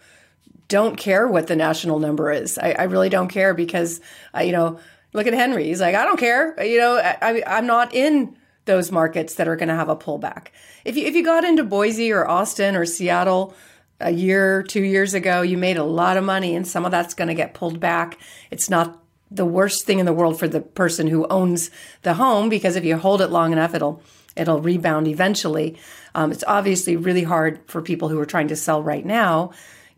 [0.71, 2.57] don't care what the national number is.
[2.57, 4.01] I, I really don't care because
[4.41, 4.79] you know,
[5.13, 5.65] look at Henry.
[5.65, 6.63] He's like, I don't care.
[6.65, 10.49] You know, I, I'm not in those markets that are going to have a pullback.
[10.85, 13.55] If you if you got into Boise or Austin or Seattle
[14.01, 17.13] a year, two years ago, you made a lot of money, and some of that's
[17.13, 18.19] going to get pulled back.
[18.51, 21.71] It's not the worst thing in the world for the person who owns
[22.03, 24.03] the home because if you hold it long enough, it'll
[24.37, 25.77] it'll rebound eventually.
[26.15, 29.51] Um, it's obviously really hard for people who are trying to sell right now.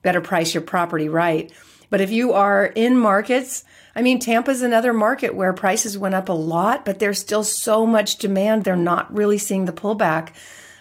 [0.03, 1.53] Better price your property right.
[1.91, 6.29] But if you are in markets, I mean, Tampa's another market where prices went up
[6.29, 8.65] a lot, but there's still so much demand.
[8.65, 10.33] They're not really seeing the pullback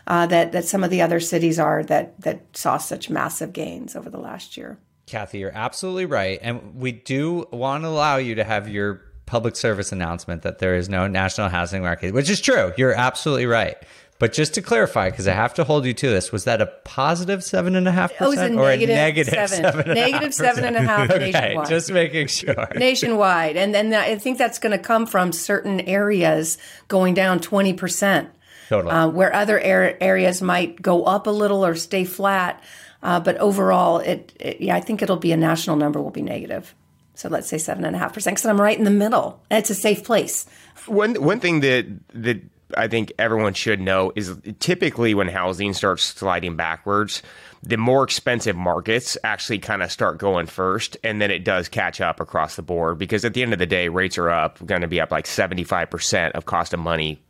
[0.08, 3.96] uh, that that some of the other cities are that that saw such massive gains
[3.96, 4.80] over the last year.
[5.06, 9.56] Kathy, you're absolutely right, and we do want to allow you to have your public
[9.56, 12.74] service announcement that there is no national housing market, which is true.
[12.78, 13.78] You're absolutely right.
[14.22, 16.68] But just to clarify, because I have to hold you to this, was that a
[16.86, 19.64] positive seven and a half Oh, it's a percent or negative a negative seven.
[19.64, 19.80] seven?
[19.82, 21.22] and a Negative half seven and a half percent?
[21.36, 21.68] Okay, nationwide.
[21.70, 22.68] just making sure.
[22.76, 23.58] nationwide.
[23.58, 26.58] And then I think that's going to come from certain areas
[26.88, 28.28] going down 20%,
[28.70, 28.92] Totally.
[28.94, 32.64] uh, where other ar- areas might go up a little or stay flat.
[33.04, 36.22] Uh, but overall, it, it, yeah, I think it'll be a national number will be
[36.22, 36.76] negative.
[37.16, 39.60] So let's say seven and a half percent because I'm right in the middle and
[39.60, 40.46] it's a safe place.
[40.86, 42.42] One one thing that that
[42.78, 47.22] I think everyone should know is typically when housing starts sliding backwards,
[47.64, 52.02] the more expensive markets actually kind of start going first, and then it does catch
[52.02, 54.82] up across the board because at the end of the day, rates are up, going
[54.82, 57.22] to be up like seventy five percent of cost of money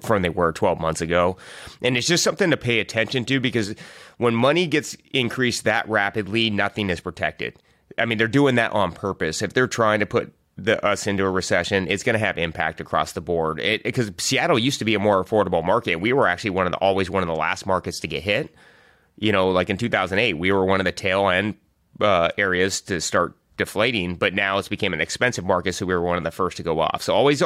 [0.00, 1.36] from they were 12 months ago.
[1.82, 3.74] And it's just something to pay attention to because
[4.18, 7.56] when money gets increased that rapidly, nothing is protected.
[7.98, 9.42] I mean, they're doing that on purpose.
[9.42, 12.80] If they're trying to put the, us into a recession, it's going to have impact
[12.80, 13.60] across the board.
[13.84, 15.96] Because Seattle used to be a more affordable market.
[15.96, 18.54] We were actually one of the always one of the last markets to get hit.
[19.18, 21.56] You know, like in 2008, we were one of the tail end
[22.00, 26.00] uh, areas to start deflating, but now it's became an expensive market, so we were
[26.00, 27.02] one of the first to go off.
[27.02, 27.42] So always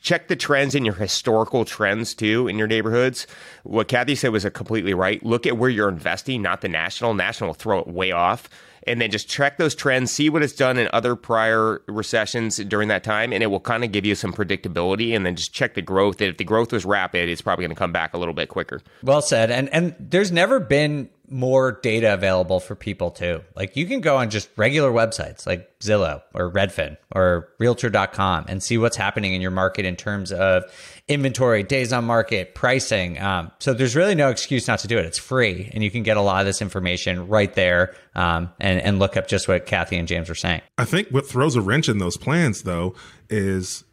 [0.00, 3.26] check the trends in your historical trends too in your neighborhoods.
[3.64, 5.24] What Kathy said was completely right.
[5.24, 7.14] Look at where you're investing, not the national.
[7.14, 8.48] National will throw it way off.
[8.86, 12.88] And then just check those trends, see what it's done in other prior recessions during
[12.88, 15.14] that time, and it will kind of give you some predictability.
[15.14, 16.20] And then just check the growth.
[16.20, 18.80] If the growth was rapid, it's probably going to come back a little bit quicker.
[19.02, 19.50] Well said.
[19.50, 23.42] And and there's never been more data available for people too.
[23.54, 28.62] Like you can go on just regular websites like Zillow or Redfin or realtor.com and
[28.62, 30.64] see what's happening in your market in terms of
[31.06, 33.18] inventory, days on market, pricing.
[33.20, 35.06] Um, so there's really no excuse not to do it.
[35.06, 38.80] It's free and you can get a lot of this information right there um, and,
[38.80, 40.62] and look up just what Kathy and James were saying.
[40.78, 42.94] I think what throws a wrench in those plans though
[43.28, 43.84] is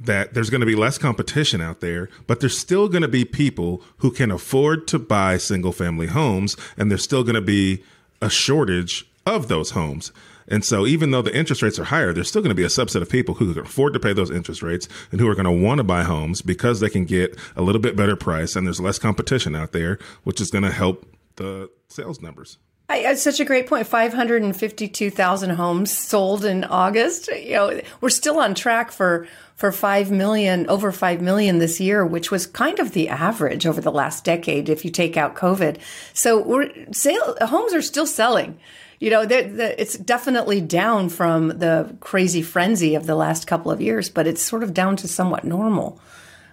[0.00, 3.24] that there's going to be less competition out there, but there's still going to be
[3.24, 7.82] people who can afford to buy single family homes, and there's still going to be
[8.22, 10.12] a shortage of those homes.
[10.48, 12.68] And so, even though the interest rates are higher, there's still going to be a
[12.68, 15.44] subset of people who can afford to pay those interest rates and who are going
[15.44, 18.66] to want to buy homes because they can get a little bit better price and
[18.66, 22.58] there's less competition out there, which is going to help the sales numbers.
[22.90, 23.86] I, it's such a great point.
[23.86, 27.28] 552,000 homes sold in August.
[27.28, 29.28] You know, we're still on track for
[29.60, 33.82] for 5 million, over 5 million this year, which was kind of the average over
[33.82, 35.76] the last decade if you take out COVID.
[36.14, 38.58] So we're sale homes are still selling.
[39.00, 43.70] You know, they're, they're, it's definitely down from the crazy frenzy of the last couple
[43.70, 46.00] of years, but it's sort of down to somewhat normal.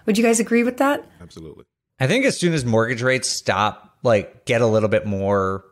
[0.04, 1.02] Would you guys agree with that?
[1.22, 1.64] Absolutely.
[1.98, 5.64] I think as soon as mortgage rates stop, like get a little bit more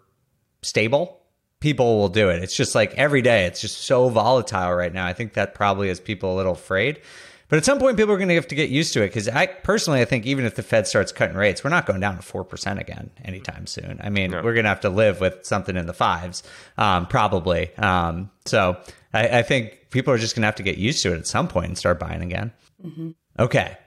[0.63, 1.21] stable,
[1.61, 2.43] people will do it.
[2.43, 5.07] It's just like every day, it's just so volatile right now.
[5.07, 7.01] I think that probably has people a little afraid.
[7.49, 9.29] But at some point, people are going to have to get used to it because
[9.29, 12.17] I personally, I think even if the Fed starts cutting rates, we're not going down
[12.17, 14.01] to four percent again anytime soon.
[14.03, 14.43] I mean, no.
[14.43, 16.43] we're going to have to live with something in the fives,
[16.77, 17.73] um, probably.
[17.77, 18.77] Um, so
[19.15, 21.27] I, I, think people are just going to have to get used to it at
[21.29, 22.53] some point and start buying again.
[22.85, 23.11] Mm-hmm.
[23.39, 23.79] Okay.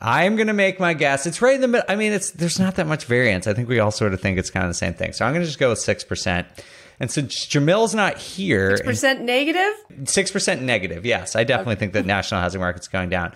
[0.00, 1.24] I'm going to make my guess.
[1.24, 1.86] It's right in the middle.
[1.88, 3.46] I mean, it's there's not that much variance.
[3.46, 5.12] I think we all sort of think it's kind of the same thing.
[5.12, 6.48] So I'm going to just go with six percent.
[7.00, 9.72] And since Jamil's not here, six percent negative.
[10.08, 11.04] Six percent negative.
[11.04, 11.80] Yes, I definitely okay.
[11.80, 13.34] think that national housing market's going down.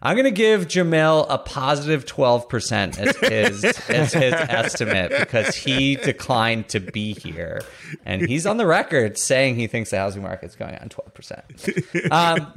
[0.00, 5.96] I'm going to give Jamil a positive 12% as his, as his estimate because he
[5.96, 7.62] declined to be here.
[8.04, 12.12] And he's on the record saying he thinks the housing market's going on 12%.
[12.12, 12.54] Um,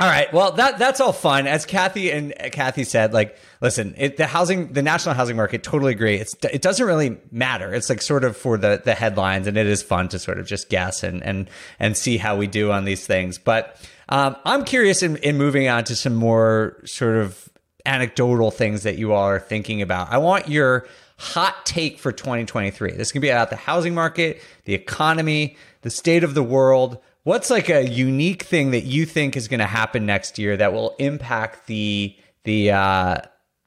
[0.00, 0.32] all right.
[0.32, 1.46] Well, that that's all fun.
[1.46, 5.92] As Kathy and Kathy said, like, listen, it, the housing, the national housing market, totally
[5.92, 6.14] agree.
[6.14, 7.74] It's it doesn't really matter.
[7.74, 10.46] It's like sort of for the the headlines, and it is fun to sort of
[10.46, 13.36] just guess and and and see how we do on these things.
[13.36, 13.76] But
[14.08, 17.50] um, I'm curious in, in moving on to some more sort of
[17.84, 20.10] anecdotal things that you all are thinking about.
[20.10, 22.92] I want your hot take for 2023.
[22.92, 27.50] This can be about the housing market, the economy, the state of the world What's
[27.50, 30.94] like a unique thing that you think is going to happen next year that will
[30.98, 33.16] impact the the uh,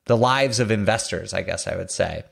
[0.05, 1.33] the lives of investors?
[1.33, 2.23] I guess I would say.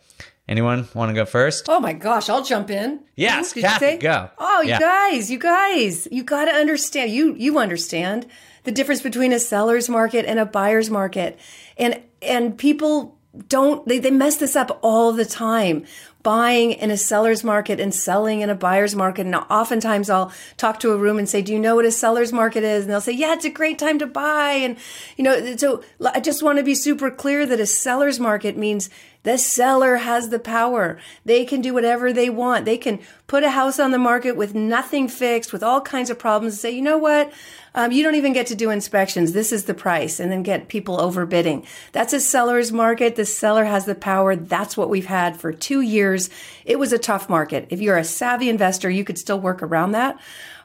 [0.47, 1.69] Anyone want to go first?
[1.69, 3.01] Oh my gosh, I'll jump in.
[3.15, 4.29] Yes, Did Kathy, go.
[4.38, 4.75] Oh, yeah.
[4.75, 7.12] you guys, you guys, you got to understand.
[7.12, 8.27] You you understand
[8.63, 11.39] the difference between a seller's market and a buyer's market,
[11.77, 15.86] and and people don't they, they mess this up all the time
[16.23, 19.25] buying in a seller's market and selling in a buyer's market.
[19.25, 22.31] And oftentimes I'll talk to a room and say, do you know what a seller's
[22.31, 22.84] market is?
[22.84, 24.51] And they'll say, yeah, it's a great time to buy.
[24.53, 24.77] And,
[25.17, 28.89] you know, so I just want to be super clear that a seller's market means
[29.23, 30.99] the seller has the power.
[31.25, 32.65] They can do whatever they want.
[32.65, 36.17] They can put a house on the market with nothing fixed, with all kinds of
[36.17, 37.31] problems, and say, you know what?
[37.73, 39.31] Um, you don't even get to do inspections.
[39.31, 41.65] This is the price, and then get people overbidding.
[41.93, 43.15] That's a seller's market.
[43.15, 44.36] The seller has the power.
[44.36, 46.29] That's what we've had for two years.
[46.65, 47.67] It was a tough market.
[47.69, 50.19] If you're a savvy investor, you could still work around that.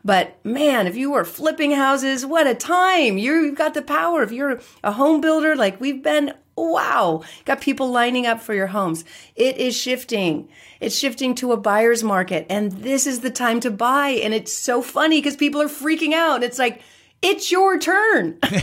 [0.05, 3.19] But man, if you were flipping houses, what a time.
[3.19, 4.23] You've got the power.
[4.23, 8.69] If you're a home builder like we've been, wow, got people lining up for your
[8.69, 9.05] homes.
[9.35, 10.49] It is shifting.
[10.81, 14.11] It's shifting to a buyer's market and this is the time to buy.
[14.11, 16.45] And it's so funny because people are freaking out.
[16.45, 16.83] It's like,
[17.23, 18.39] it's your turn.
[18.43, 18.63] it's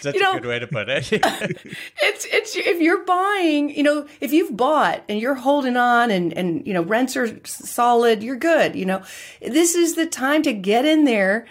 [0.00, 1.08] such you know, a good way to put it.
[1.12, 6.32] it's it's if you're buying, you know, if you've bought and you're holding on and
[6.34, 8.76] and you know rents are solid, you're good.
[8.76, 9.02] You know,
[9.40, 11.46] this is the time to get in there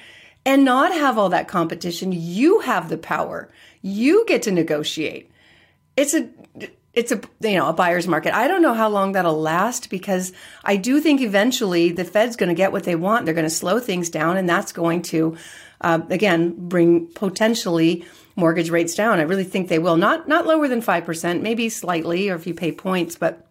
[0.46, 2.12] and not have all that competition.
[2.12, 3.50] You have the power.
[3.82, 5.32] You get to negotiate.
[5.98, 6.30] It's a
[6.94, 8.36] it's a you know a buyer's market.
[8.36, 10.32] I don't know how long that'll last because
[10.64, 13.26] I do think eventually the Fed's going to get what they want.
[13.26, 15.36] They're going to slow things down, and that's going to
[15.82, 19.20] uh, again bring potentially mortgage rates down.
[19.20, 22.46] I really think they will not not lower than five percent, maybe slightly, or if
[22.46, 23.16] you pay points.
[23.16, 23.48] But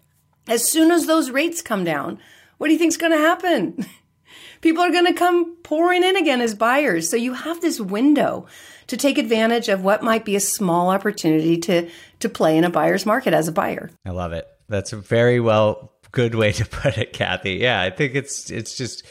[0.46, 2.20] as soon as those rates come down,
[2.58, 3.86] what do you think's going to happen?
[4.60, 7.10] People are going to come pouring in again as buyers.
[7.10, 8.46] So you have this window
[8.86, 11.88] to take advantage of what might be a small opportunity to
[12.22, 13.90] to play in a buyer's market as a buyer.
[14.04, 14.46] I love it.
[14.68, 17.54] That's a very well good way to put it, Kathy.
[17.54, 19.04] Yeah, I think it's it's just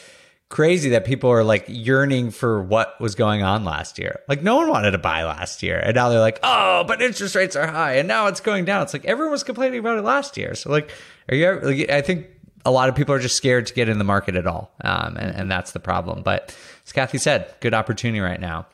[0.48, 4.20] crazy that people are like yearning for what was going on last year.
[4.28, 5.78] Like no one wanted to buy last year.
[5.78, 8.82] And now they're like, "Oh, but interest rates are high and now it's going down."
[8.82, 10.54] It's like everyone was complaining about it last year.
[10.54, 10.90] So like
[11.28, 12.26] are you like, I think
[12.64, 14.72] a lot of people are just scared to get in the market at all.
[14.84, 16.22] Um, and, and that's the problem.
[16.22, 16.56] But
[16.86, 18.66] as Kathy said, good opportunity right now.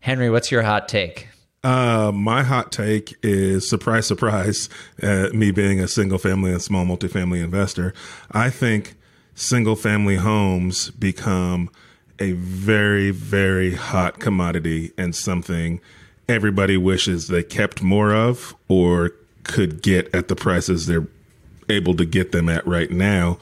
[0.00, 1.28] Henry, what's your hot take?
[1.64, 4.68] Uh, my hot take is surprise, surprise.
[5.02, 7.94] Uh, me being a single family and small multifamily investor,
[8.30, 8.94] I think
[9.34, 11.70] single family homes become
[12.18, 15.80] a very, very hot commodity and something
[16.28, 19.10] everybody wishes they kept more of or
[19.42, 21.06] could get at the prices they're
[21.68, 23.38] able to get them at right now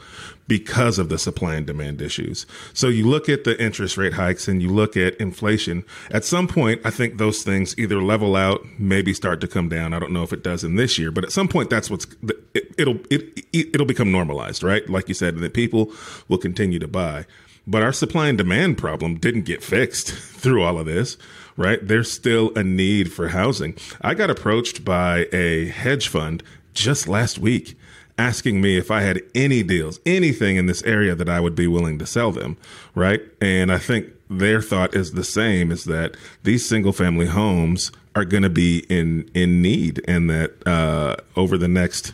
[0.52, 2.44] because of the supply and demand issues.
[2.74, 5.82] So you look at the interest rate hikes and you look at inflation.
[6.10, 9.94] At some point, I think those things either level out, maybe start to come down.
[9.94, 12.06] I don't know if it does in this year, but at some point, that's what's
[12.52, 14.86] it, it'll it, it'll become normalized, right?
[14.90, 15.90] Like you said, that people
[16.28, 17.24] will continue to buy.
[17.66, 21.16] But our supply and demand problem didn't get fixed through all of this,
[21.56, 21.78] right?
[21.80, 23.74] There's still a need for housing.
[24.02, 26.42] I got approached by a hedge fund
[26.74, 27.74] just last week
[28.18, 31.66] asking me if I had any deals, anything in this area that I would be
[31.66, 32.56] willing to sell them,
[32.94, 33.20] right?
[33.40, 38.24] And I think their thought is the same is that these single family homes are
[38.24, 42.12] going to be in in need and that uh, over the next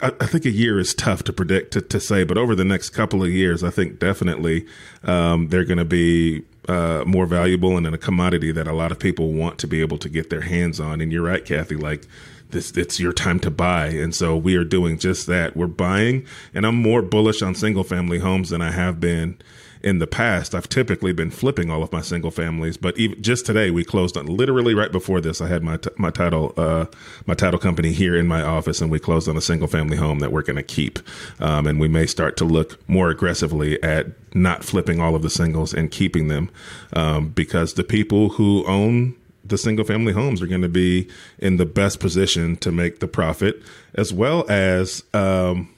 [0.00, 2.90] I, think a year is tough to predict to, to, say, but over the next
[2.90, 4.66] couple of years, I think definitely
[5.02, 8.92] um, they're going to be uh, more valuable and in a commodity that a lot
[8.92, 11.00] of people want to be able to get their hands on.
[11.00, 11.74] And you're right, Kathy.
[11.74, 12.06] Like
[12.52, 13.86] this it's your time to buy.
[13.86, 15.56] And so we are doing just that.
[15.56, 19.38] We're buying and i'm more bullish on single family homes than i have been
[19.82, 20.54] in the past.
[20.54, 24.16] I've typically been flipping all of my single families but even just today we closed
[24.16, 26.86] on literally right before this i had my t- my title uh,
[27.26, 30.18] my title company here in my office and we closed on a single family home
[30.18, 30.98] that we're going to keep.
[31.40, 35.30] Um, and we may start to look more aggressively at not flipping all of the
[35.30, 36.50] singles and keeping them
[36.92, 41.56] um, because the people who own the single family homes are going to be in
[41.56, 43.62] the best position to make the profit,
[43.94, 45.74] as well as um,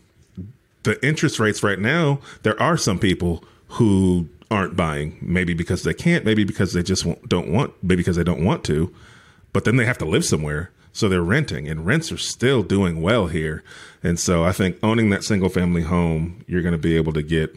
[0.83, 2.21] the interest rates right now.
[2.43, 7.07] There are some people who aren't buying, maybe because they can't, maybe because they just
[7.29, 8.95] don't want, maybe because they don't want to,
[9.53, 10.71] but then they have to live somewhere.
[10.95, 13.65] So they're renting, and rents are still doing well here.
[14.03, 17.23] And so I think owning that single family home, you're going to be able to
[17.23, 17.57] get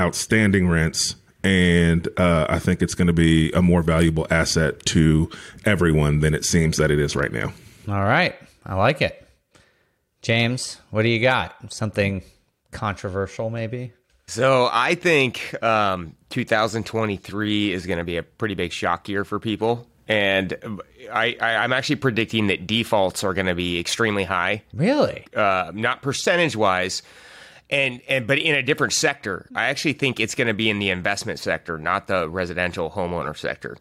[0.00, 1.14] outstanding rents
[1.46, 5.30] and uh, I think it's going to be a more valuable asset to
[5.64, 7.52] everyone than it seems that it is right now.
[7.86, 8.34] All right,
[8.64, 9.24] I like it.
[10.22, 11.54] James, what do you got?
[11.72, 12.24] Something
[12.72, 13.92] controversial, maybe?
[14.26, 19.38] So I think um, 2023 is going to be a pretty big shock year for
[19.38, 19.86] people.
[20.08, 20.80] And
[21.12, 24.64] I, I, am actually predicting that defaults are going to be extremely high.
[24.72, 25.26] Really?
[25.34, 27.02] Uh, not percentage wise,
[27.70, 29.48] and and but in a different sector.
[29.54, 33.36] I actually think it's going to be in the investment sector, not the residential homeowner
[33.36, 33.76] sector.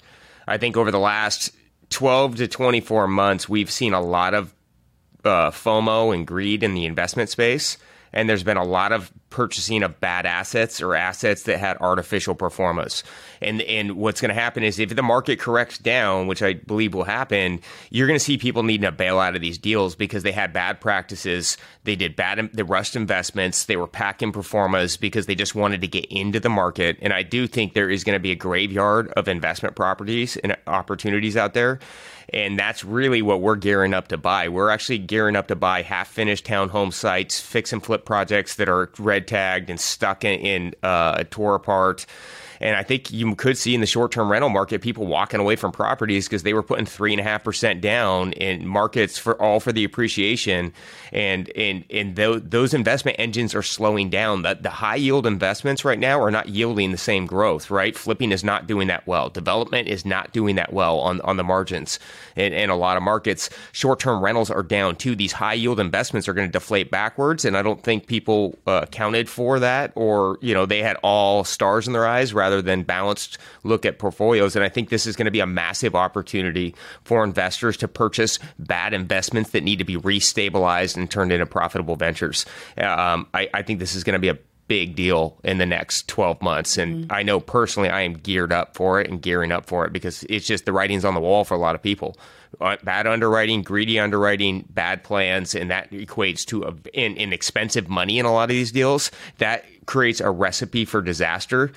[0.47, 1.51] I think over the last
[1.89, 4.53] 12 to 24 months, we've seen a lot of
[5.23, 7.77] uh, FOMO and greed in the investment space
[8.15, 12.33] and there's been a lot of purchasing of bad assets or assets that had artificial
[12.33, 13.03] performance.
[13.41, 16.93] And and what's going to happen is if the market corrects down, which I believe
[16.93, 17.59] will happen,
[17.89, 20.53] you're going to see people needing to bail out of these deals because they had
[20.53, 25.35] bad practices, they did bad, they rushed investments, they were packing pro formas because they
[25.35, 26.97] just wanted to get into the market.
[27.01, 30.55] And I do think there is going to be a graveyard of investment properties and
[30.65, 31.79] opportunities out there.
[32.33, 34.49] And that's really what we're gearing up to buy.
[34.49, 38.69] We're actually gearing up to buy half finished townhome sites, fix and flip projects that
[38.69, 42.05] are red tagged and stuck in, in uh, tore apart
[42.65, 45.55] and I think you could see in the short term rental market people walking away
[45.55, 49.39] from properties because they were putting three and a half percent down in markets for
[49.39, 50.73] all for the appreciation.
[51.11, 54.41] And and and th- those investment engines are slowing down.
[54.41, 57.95] The, the high yield investments right now are not yielding the same growth, right?
[57.95, 59.29] Flipping is not doing that well.
[59.29, 61.99] Development is not doing that well on, on the margins
[62.35, 63.47] in, in a lot of markets.
[63.73, 65.15] Short term rentals are down too.
[65.15, 67.45] These high yield investments are going to deflate backwards.
[67.45, 71.43] And I don't think people uh, accounted for that or, you know, they had all
[71.43, 74.55] stars in their eyes rather than balanced look at portfolios.
[74.55, 78.39] And I think this is going to be a massive opportunity for investors to purchase
[78.59, 82.45] bad investments that need to be restabilized and turned into profitable ventures.
[82.77, 84.37] Um, I, I think this is going to be a
[84.67, 86.77] big deal in the next 12 months.
[86.77, 87.11] And mm-hmm.
[87.11, 90.23] I know personally I am geared up for it and gearing up for it because
[90.23, 92.17] it's just the writing's on the wall for a lot of people.
[92.59, 97.89] Uh, bad underwriting, greedy underwriting, bad plans, and that equates to a, in, in expensive
[97.89, 99.11] money in a lot of these deals.
[99.39, 101.71] That creates a recipe for disaster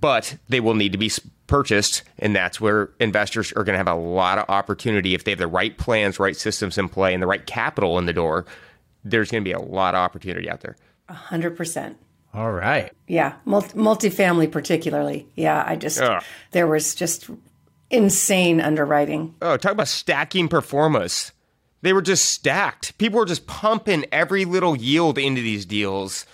[0.00, 1.10] but they will need to be
[1.46, 5.30] purchased and that's where investors are going to have a lot of opportunity if they
[5.32, 8.46] have the right plans right systems in play and the right capital in the door
[9.04, 10.76] there's going to be a lot of opportunity out there
[11.10, 11.94] 100%
[12.32, 12.90] All right.
[13.06, 15.28] Yeah, multi- multifamily particularly.
[15.34, 16.22] Yeah, I just Ugh.
[16.52, 17.28] there was just
[17.90, 19.34] insane underwriting.
[19.42, 21.32] Oh, talk about stacking pro formas.
[21.82, 22.96] They were just stacked.
[22.96, 26.24] People were just pumping every little yield into these deals.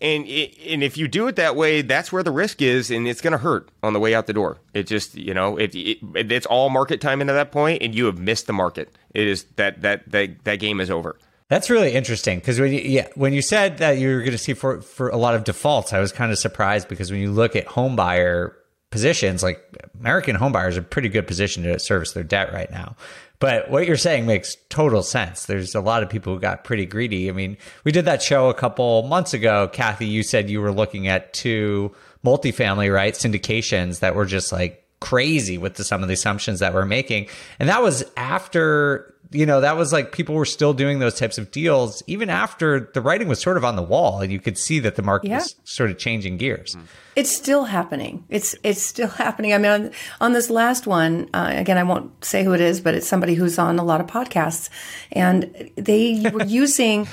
[0.00, 3.06] And it, and if you do it that way, that's where the risk is, and
[3.06, 4.58] it's going to hurt on the way out the door.
[4.72, 8.06] It just you know it, it it's all market time into that point, and you
[8.06, 8.96] have missed the market.
[9.14, 11.16] It is that that that that game is over.
[11.48, 14.38] That's really interesting because when you yeah when you said that you were going to
[14.38, 17.30] see for for a lot of defaults, I was kind of surprised because when you
[17.30, 18.56] look at home buyer
[18.90, 19.62] positions, like
[19.98, 22.96] American home buyers are pretty good position to service their debt right now.
[23.44, 25.44] But what you're saying makes total sense.
[25.44, 27.28] There's a lot of people who got pretty greedy.
[27.28, 29.68] I mean, we did that show a couple months ago.
[29.68, 33.12] Kathy, you said you were looking at two multifamily, right?
[33.12, 37.28] Syndications that were just like crazy with the, some of the assumptions that we're making.
[37.58, 41.36] And that was after, you know, that was like people were still doing those types
[41.38, 44.56] of deals even after the writing was sort of on the wall and you could
[44.56, 45.38] see that the market Yeah.
[45.38, 46.76] was sort of changing gears.
[47.16, 48.24] It's still happening.
[48.28, 49.52] It's it's still happening.
[49.52, 52.80] I mean, on, on this last one, uh, again, I won't say who it is,
[52.80, 54.68] but it's somebody who's on a lot of podcasts,
[55.12, 57.06] and they were using.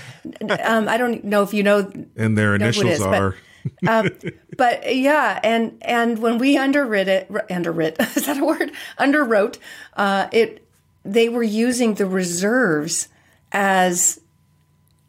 [0.63, 3.21] Um, I don't know if you know And their know who it initials is, but-
[3.21, 3.35] are
[3.87, 4.09] um,
[4.57, 8.71] but yeah, and and when we underwrit it, underwrit is that a word?
[8.99, 9.59] Underwrote
[9.95, 10.67] uh, it.
[11.03, 13.07] They were using the reserves
[13.51, 14.19] as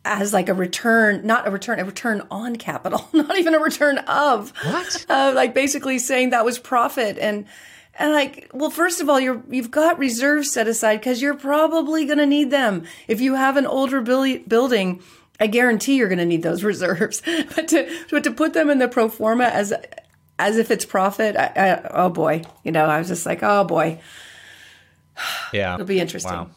[0.04, 3.98] as like a return, not a return, a return on capital, not even a return
[3.98, 4.52] of.
[4.64, 5.06] What?
[5.08, 7.46] Uh, like basically saying that was profit and.
[7.94, 12.06] And like, well, first of all, you're you've got reserves set aside because you're probably
[12.06, 12.84] going to need them.
[13.06, 15.02] If you have an older buil- building,
[15.38, 17.20] I guarantee you're going to need those reserves.
[17.54, 19.74] but to but to put them in the pro forma as
[20.38, 23.64] as if it's profit, I, I, oh boy, you know, I was just like, oh
[23.64, 24.00] boy,
[25.52, 25.74] Yeah.
[25.74, 26.48] it'll be interesting.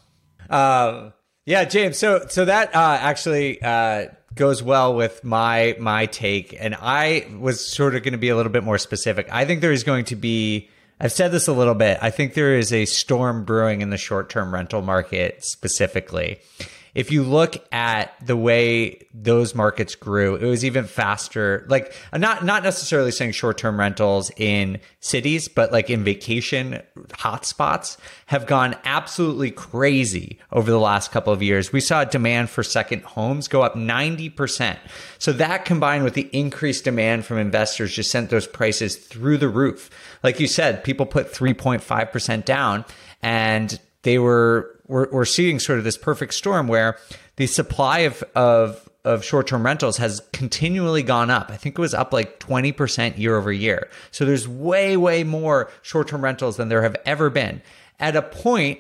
[0.50, 0.90] Wow.
[0.90, 1.14] Um,
[1.46, 1.98] yeah, James.
[1.98, 7.66] So so that uh, actually uh, goes well with my my take, and I was
[7.66, 9.28] sort of going to be a little bit more specific.
[9.32, 10.70] I think there is going to be.
[11.00, 11.98] I've said this a little bit.
[12.02, 16.40] I think there is a storm brewing in the short term rental market specifically.
[16.96, 21.66] If you look at the way those markets grew, it was even faster.
[21.68, 27.98] Like not not necessarily saying short term rentals in cities, but like in vacation hotspots
[28.28, 31.74] have gone absolutely crazy over the last couple of years.
[31.74, 34.78] We saw demand for second homes go up 90%.
[35.20, 39.50] So that combined with the increased demand from investors just sent those prices through the
[39.50, 39.90] roof.
[40.24, 42.86] Like you said, people put 3.5% down
[43.22, 46.98] and they were we're, we're seeing sort of this perfect storm where
[47.36, 51.52] the supply of of of short-term rentals has continually gone up.
[51.52, 53.88] I think it was up like 20% year over year.
[54.10, 57.62] So there's way way more short-term rentals than there have ever been.
[58.00, 58.80] At a point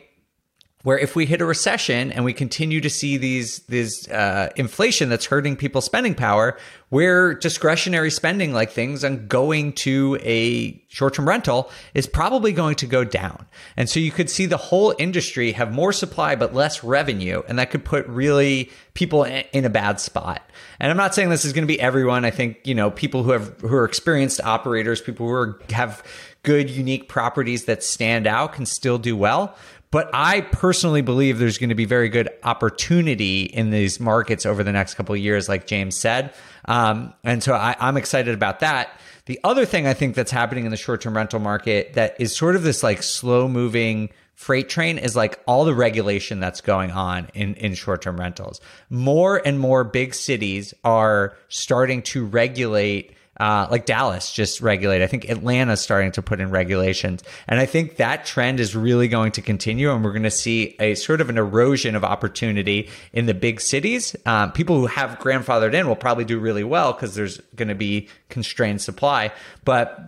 [0.85, 5.09] where if we hit a recession and we continue to see these these uh, inflation
[5.09, 6.59] that's hurting people's spending power,
[6.89, 12.85] where discretionary spending like things on going to a short-term rental is probably going to
[12.85, 13.47] go down.
[13.75, 17.57] And so you could see the whole industry have more supply but less revenue, and
[17.57, 20.47] that could put really people in in a bad spot.
[20.79, 22.25] And I'm not saying this is going to be everyone.
[22.25, 26.03] I think you know people who have who are experienced operators, people who are, have
[26.45, 29.55] good unique properties that stand out can still do well.
[29.95, 34.61] But I personally believe there's going to be very good opportunity in these markets over
[34.61, 36.33] the next couple of years, like James said.
[36.65, 38.89] Um, and so I, I'm excited about that.
[39.23, 42.35] The other thing I think that's happening in the short term rental market that is
[42.35, 46.91] sort of this like slow moving freight train is like all the regulation that's going
[46.91, 48.59] on in, in short term rentals.
[48.89, 55.01] More and more big cities are starting to regulate uh, like Dallas just regulate.
[55.01, 57.23] I think Atlanta's starting to put in regulations.
[57.47, 59.91] And I think that trend is really going to continue.
[59.91, 63.59] And we're going to see a sort of an erosion of opportunity in the big
[63.59, 64.15] cities.
[64.25, 67.75] Um, people who have grandfathered in will probably do really well because there's going to
[67.75, 69.31] be constrained supply.
[69.65, 69.99] But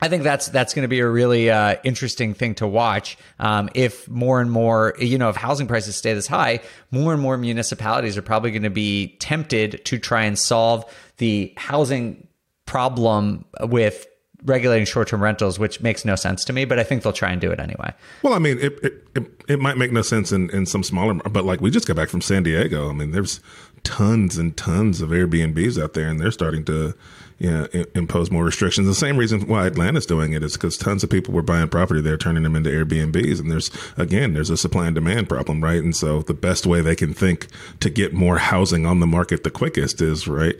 [0.00, 3.16] I think that's that's going to be a really uh, interesting thing to watch.
[3.38, 6.60] Um, if more and more, you know, if housing prices stay this high,
[6.90, 10.84] more and more municipalities are probably going to be tempted to try and solve
[11.16, 12.28] the housing
[12.66, 14.06] problem with
[14.44, 16.64] regulating short-term rentals, which makes no sense to me.
[16.64, 17.92] But I think they'll try and do it anyway.
[18.22, 21.14] Well, I mean, it, it, it, it might make no sense in, in some smaller,
[21.14, 22.88] but like we just got back from San Diego.
[22.88, 23.40] I mean, there's
[23.82, 26.94] tons and tons of Airbnbs out there, and they're starting to,
[27.38, 28.86] you know, impose more restrictions.
[28.86, 32.00] The same reason why Atlanta's doing it is because tons of people were buying property
[32.00, 35.82] there, turning them into Airbnbs, and there's again, there's a supply and demand problem, right?
[35.82, 37.48] And so the best way they can think
[37.80, 40.56] to get more housing on the market the quickest is right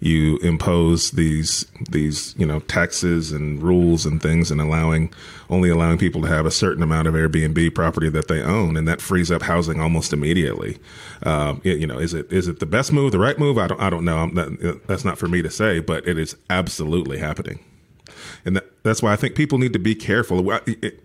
[0.00, 5.12] you impose these these you know taxes and rules and things and allowing
[5.48, 8.86] only allowing people to have a certain amount of Airbnb property that they own and
[8.86, 10.78] that frees up housing almost immediately.
[11.22, 13.56] Um, it, you know, is it is it the best move, the right move?
[13.56, 14.26] I don't I don't know.
[14.26, 17.64] Not, that's not for me to say, but it is absolutely happening,
[18.44, 20.50] and that, that's why I think people need to be careful.
[20.66, 21.02] It,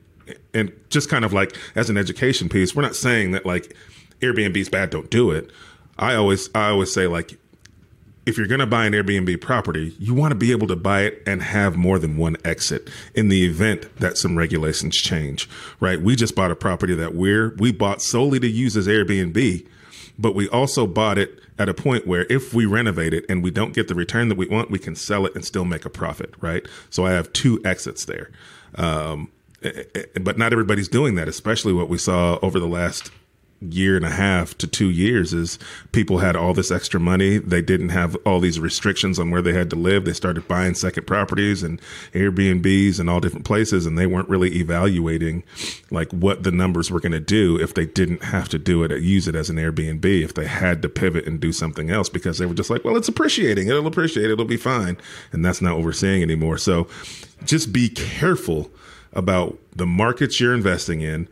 [0.53, 3.75] and just kind of like as an education piece, we're not saying that like
[4.19, 5.49] Airbnb's bad, don't do it.
[5.97, 7.37] I always I always say like
[8.25, 11.01] if you're going to buy an Airbnb property, you want to be able to buy
[11.01, 15.49] it and have more than one exit in the event that some regulations change,
[15.79, 15.99] right?
[15.99, 19.67] We just bought a property that we're, we bought solely to use as Airbnb,
[20.19, 23.49] but we also bought it at a point where if we renovate it and we
[23.49, 25.89] don't get the return that we want, we can sell it and still make a
[25.89, 26.65] profit, right?
[26.89, 28.29] So I have two exits there.
[28.75, 29.31] Um,
[29.63, 33.11] eh, eh, but not everybody's doing that, especially what we saw over the last
[33.61, 35.59] year and a half to two years is
[35.91, 37.37] people had all this extra money.
[37.37, 40.03] They didn't have all these restrictions on where they had to live.
[40.03, 41.79] They started buying second properties and
[42.13, 45.43] Airbnbs and all different places, and they weren't really evaluating
[45.91, 48.91] like what the numbers were going to do if they didn't have to do it,
[49.01, 52.39] use it as an Airbnb, if they had to pivot and do something else because
[52.39, 53.67] they were just like, well, it's appreciating.
[53.67, 54.31] It'll appreciate.
[54.31, 54.97] It'll be fine.
[55.31, 56.57] And that's not what we're seeing anymore.
[56.57, 56.87] So
[57.45, 58.71] just be careful
[59.13, 61.27] about the markets you're investing in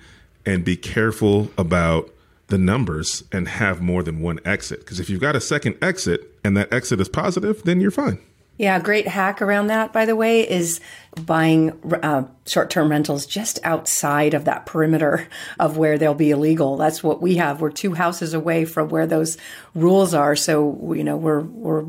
[0.46, 2.10] and be careful about
[2.50, 4.80] the numbers and have more than one exit.
[4.80, 8.20] Because if you've got a second exit and that exit is positive, then you're fine.
[8.58, 10.82] Yeah, great hack around that, by the way, is
[11.26, 11.72] buying
[12.04, 16.76] uh, short term rentals just outside of that perimeter of where they'll be illegal.
[16.76, 17.62] That's what we have.
[17.62, 19.38] We're two houses away from where those
[19.76, 20.36] rules are.
[20.36, 21.86] So, you know, we're, we're,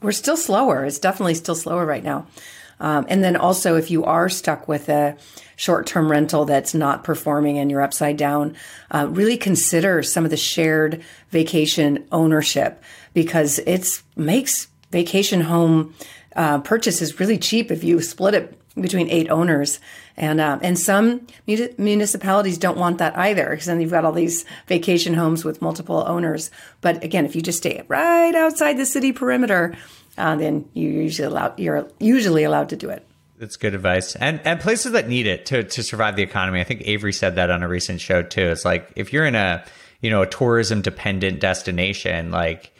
[0.00, 0.86] we're still slower.
[0.86, 2.26] It's definitely still slower right now.
[2.80, 5.16] Um, and then also, if you are stuck with a
[5.56, 8.56] short term rental that's not performing and you're upside down,
[8.90, 15.94] uh, really consider some of the shared vacation ownership because it makes vacation home
[16.36, 19.78] uh, purchases really cheap if you split it between eight owners.
[20.16, 24.44] And uh, and some municipalities don't want that either because then you've got all these
[24.66, 26.50] vacation homes with multiple owners.
[26.80, 29.76] But again, if you just stay right outside the city perimeter,
[30.16, 33.06] uh, then you usually allowed you're usually allowed to do it.
[33.38, 34.14] That's good advice.
[34.16, 36.60] And and places that need it to to survive the economy.
[36.60, 38.48] I think Avery said that on a recent show too.
[38.50, 39.64] It's like if you're in a
[40.00, 42.72] you know a tourism dependent destination, like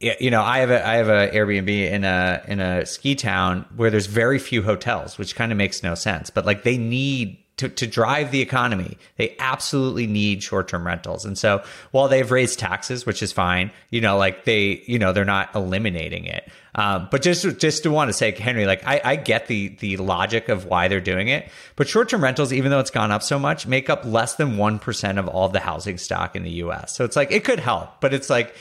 [0.00, 3.64] you know, I have a I have a Airbnb in a in a ski town
[3.74, 6.30] where there's very few hotels, which kind of makes no sense.
[6.30, 11.24] But like they need to, to drive the economy, they absolutely need short term rentals.
[11.24, 15.12] And so while they've raised taxes, which is fine, you know, like they, you know,
[15.12, 16.48] they're not eliminating it.
[16.74, 19.96] Um, but just just to want to say, Henry, like I, I get the the
[19.96, 23.22] logic of why they're doing it, but short term rentals, even though it's gone up
[23.22, 26.50] so much, make up less than one percent of all the housing stock in the
[26.50, 26.94] U.S.
[26.94, 28.54] So it's like it could help, but it's like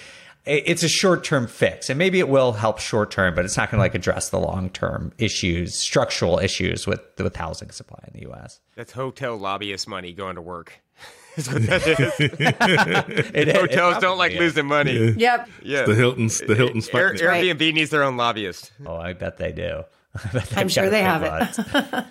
[0.48, 3.70] it's a short term fix and maybe it will help short term but it's not
[3.70, 8.20] going to like address the long term issues structural issues with with housing supply in
[8.20, 10.82] the us that's hotel lobbyist money going to work
[11.38, 12.00] is what that is.
[12.20, 14.94] it, Hotels it don't like losing money.
[14.94, 15.14] Yeah.
[15.18, 15.50] Yep.
[15.62, 15.84] Yeah.
[15.84, 16.40] the Hiltons.
[16.40, 16.90] The Hiltons.
[16.90, 17.74] Air, Airbnb right.
[17.76, 18.72] needs their own lobbyist.
[18.86, 19.84] Oh, I bet they do.
[20.56, 22.06] I'm sure they have it.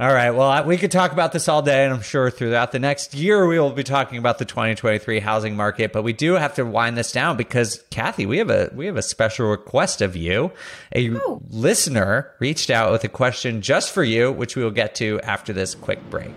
[0.00, 0.30] All right.
[0.30, 3.46] Well, we could talk about this all day, and I'm sure throughout the next year
[3.46, 5.92] we will be talking about the 2023 housing market.
[5.92, 8.96] But we do have to wind this down because Kathy, we have a we have
[8.96, 10.50] a special request of you.
[10.96, 11.42] A oh.
[11.48, 15.52] listener reached out with a question just for you, which we will get to after
[15.52, 16.34] this quick break.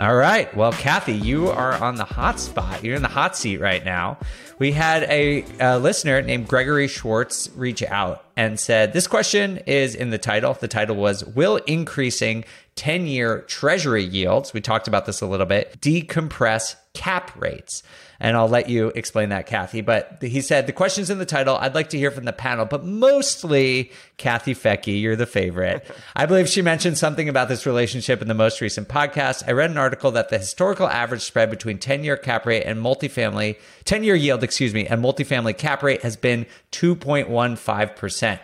[0.00, 0.56] All right.
[0.56, 2.82] Well, Kathy, you are on the hot spot.
[2.82, 4.16] You're in the hot seat right now.
[4.58, 9.94] We had a, a, listener named Gregory Schwartz reach out and said, This question is
[9.94, 10.54] in the title.
[10.54, 12.46] The title was Will increasing
[12.76, 17.82] 10 year treasury yields, we talked about this a little bit, decompress cap rates?
[18.22, 19.80] And I'll let you explain that, Kathy.
[19.80, 21.56] But he said, the question's in the title.
[21.56, 25.86] I'd like to hear from the panel, but mostly Kathy Fettke, you're the favorite.
[26.16, 29.48] I believe she mentioned something about this relationship in the most recent podcast.
[29.48, 32.78] I read an article that the historical average spread between 10 year cap rate and
[32.78, 38.38] multifamily, 10 year yield, excuse me, and multifamily cap rate has been 2.15%.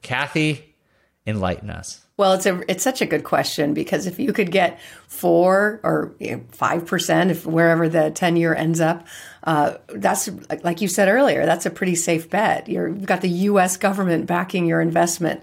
[0.00, 0.74] Kathy,
[1.26, 2.07] enlighten us.
[2.18, 6.12] Well, it's a it's such a good question because if you could get four or
[6.50, 9.06] five percent, if wherever the ten year ends up,
[9.44, 10.28] uh, that's
[10.64, 12.68] like you said earlier, that's a pretty safe bet.
[12.68, 13.76] you have got the U.S.
[13.76, 15.42] government backing your investment,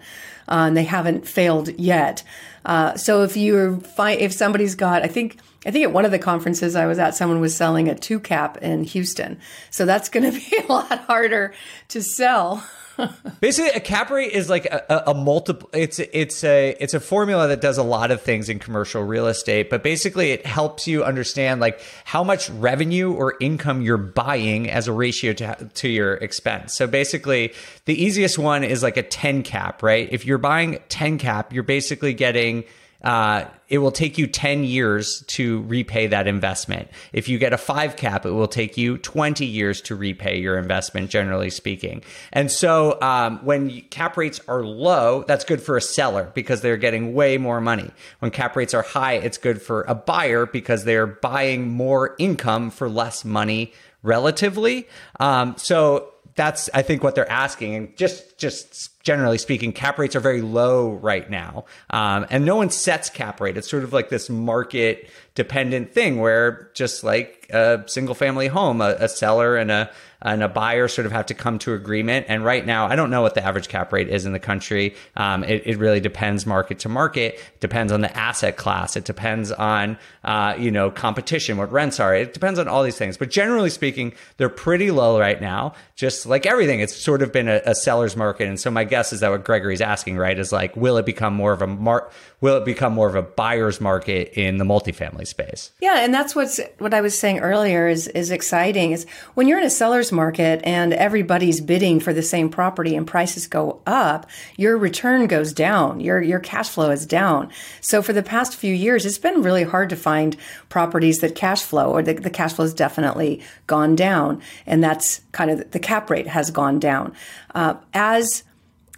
[0.50, 2.24] uh, and they haven't failed yet.
[2.66, 6.12] Uh, so if you find if somebody's got, I think I think at one of
[6.12, 10.10] the conferences I was at, someone was selling a two cap in Houston, so that's
[10.10, 11.54] going to be a lot harder
[11.88, 12.66] to sell
[13.40, 15.70] Basically, a cap rate is like a, a, a, multiple.
[15.74, 19.28] It's it's a it's a formula that does a lot of things in commercial real
[19.28, 24.70] estate, but basically, it helps you understand like how much revenue or income you're buying
[24.70, 26.74] as a ratio to to your expense.
[26.74, 27.54] So basically,
[27.86, 30.08] the easiest one is like a ten cap, right?
[30.12, 32.64] If you're buying ten cap, you're basically getting
[33.04, 36.90] uh, it will take you 10 years to repay that investment.
[37.14, 40.58] If you get a five cap, it will take you 20 years to repay your
[40.58, 42.04] investment, generally speaking.
[42.32, 46.78] And so um, when cap rates are low, that's good for a seller because they're
[46.78, 47.92] getting way more money.
[48.20, 52.70] When cap rates are high, it's good for a buyer because they're buying more income
[52.70, 53.74] for less money
[54.04, 54.88] relatively.
[55.20, 60.16] Um, so that's I think what they're asking, and just just generally speaking, cap rates
[60.16, 63.56] are very low right now, um, and no one sets cap rate.
[63.56, 68.82] It's sort of like this market dependent thing where just like a single family home,
[68.82, 69.92] a, a seller and a
[70.26, 72.26] and a buyer sort of have to come to agreement.
[72.28, 74.96] And right now, I don't know what the average cap rate is in the country.
[75.16, 77.36] Um, it, it, really depends market to market.
[77.36, 78.96] It depends on the asset class.
[78.96, 82.16] It depends on uh, you know competition, what rents are.
[82.16, 83.18] It depends on all these things.
[83.18, 85.74] But generally speaking, they're pretty low right now.
[85.96, 88.48] Just like everything, it's sort of been a, a seller's market.
[88.48, 91.36] And so my guess is that what Gregory's asking, right, is like, will it become
[91.36, 92.10] more of a mar-
[92.42, 95.72] will it become more of a buyer's market in the multifamily space?
[95.82, 98.92] Yeah, and that's what's what I was saying earlier is is exciting.
[98.92, 99.06] Is
[99.36, 103.48] when you're in a seller's market and everybody's bidding for the same property and prices
[103.48, 106.00] go up, your return goes down.
[106.00, 107.52] Your your cash flow is down.
[107.82, 110.36] So for the past few years, it's been really hard to find
[110.70, 115.22] properties that cash flow or the, the cash flow has definitely gone down, and that's
[115.32, 117.14] kind of the cap rate has gone down.
[117.54, 118.44] Uh, as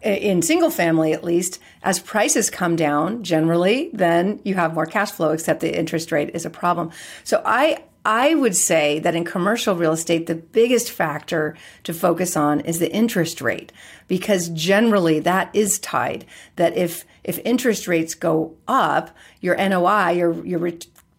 [0.03, 5.11] in single family at least, as prices come down generally, then you have more cash
[5.11, 6.91] flow, except the interest rate is a problem.
[7.23, 12.37] So I, I would say that in commercial real estate, the biggest factor to focus
[12.37, 13.73] on is the interest rate,
[14.07, 16.25] because generally that is tied.
[16.55, 20.71] That if if interest rates go up, your NOI, your your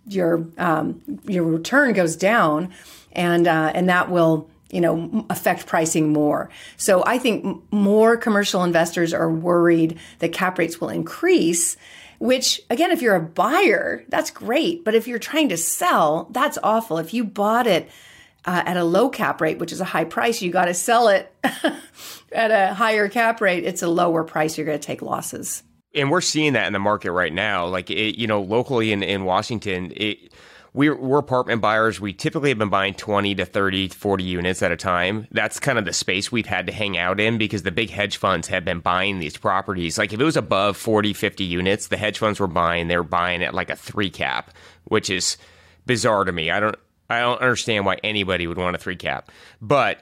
[0.06, 2.72] your um, your return goes down,
[3.12, 6.50] and uh, and that will you know, affect pricing more.
[6.76, 11.76] So I think more commercial investors are worried that cap rates will increase,
[12.18, 14.84] which again, if you're a buyer, that's great.
[14.84, 16.98] But if you're trying to sell, that's awful.
[16.98, 17.88] If you bought it
[18.44, 21.08] uh, at a low cap rate, which is a high price, you got to sell
[21.08, 21.32] it
[22.32, 23.64] at a higher cap rate.
[23.64, 24.56] It's a lower price.
[24.56, 25.62] You're going to take losses.
[25.94, 27.66] And we're seeing that in the market right now.
[27.66, 30.32] Like, it, you know, locally in, in Washington, it,
[30.74, 32.00] we're, we're apartment buyers.
[32.00, 35.26] We typically have been buying 20 to 30, 40 units at a time.
[35.30, 38.16] That's kind of the space we've had to hang out in because the big hedge
[38.16, 39.98] funds have been buying these properties.
[39.98, 43.02] Like if it was above 40, 50 units, the hedge funds were buying, they were
[43.02, 44.50] buying at like a three cap,
[44.84, 45.36] which is
[45.86, 46.50] bizarre to me.
[46.50, 46.76] I don't,
[47.10, 49.30] I don't understand why anybody would want a three cap.
[49.62, 50.00] But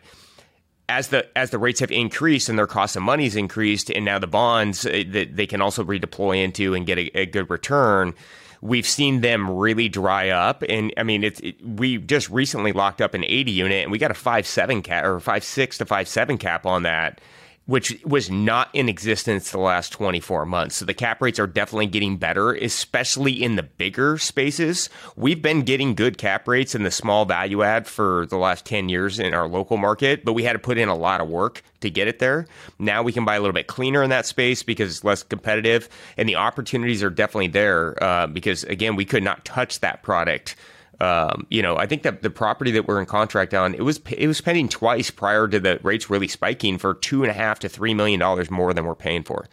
[0.88, 4.04] as the as the rates have increased and their cost of money has increased, and
[4.04, 7.50] now the bonds uh, that they can also redeploy into and get a, a good
[7.50, 8.14] return,
[8.60, 10.62] we've seen them really dry up.
[10.68, 13.98] And I mean, it's it, we just recently locked up an 80 unit, and we
[13.98, 17.20] got a five seven cap or five six to five seven cap on that
[17.66, 20.76] which was not in existence the last 24 months.
[20.76, 24.88] So the cap rates are definitely getting better, especially in the bigger spaces.
[25.16, 28.88] We've been getting good cap rates in the small value add for the last 10
[28.88, 31.62] years in our local market, but we had to put in a lot of work
[31.80, 32.46] to get it there.
[32.78, 35.88] Now we can buy a little bit cleaner in that space because it's less competitive
[36.16, 40.56] and the opportunities are definitely there uh, because again, we could not touch that product
[41.00, 44.00] um, you know, I think that the property that we're in contract on, it was
[44.10, 47.58] it was pending twice prior to the rates really spiking for two and a half
[47.60, 49.46] to three million dollars more than we're paying for.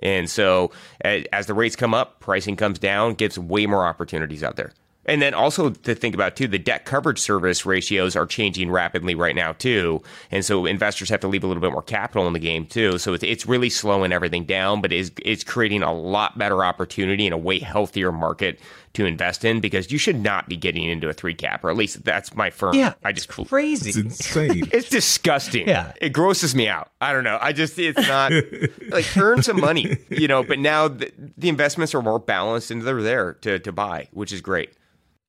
[0.00, 0.70] And so,
[1.02, 4.72] as the rates come up, pricing comes down, gives way more opportunities out there.
[5.08, 9.14] And then also to think about too, the debt coverage service ratios are changing rapidly
[9.14, 12.34] right now too, and so investors have to leave a little bit more capital in
[12.34, 12.98] the game too.
[12.98, 17.26] So it's, it's really slowing everything down, but it's, it's creating a lot better opportunity
[17.26, 18.60] and a way healthier market
[18.98, 21.76] to invest in because you should not be getting into a three cap, or at
[21.76, 22.74] least that's my firm.
[22.74, 23.90] Yeah, I just crazy.
[23.90, 24.68] It's insane.
[24.72, 25.66] it's disgusting.
[25.66, 26.90] Yeah, it grosses me out.
[27.00, 27.38] I don't know.
[27.40, 28.32] I just it's not
[28.88, 30.42] like earn some money, you know.
[30.42, 34.32] But now the, the investments are more balanced and they're there to to buy, which
[34.32, 34.70] is great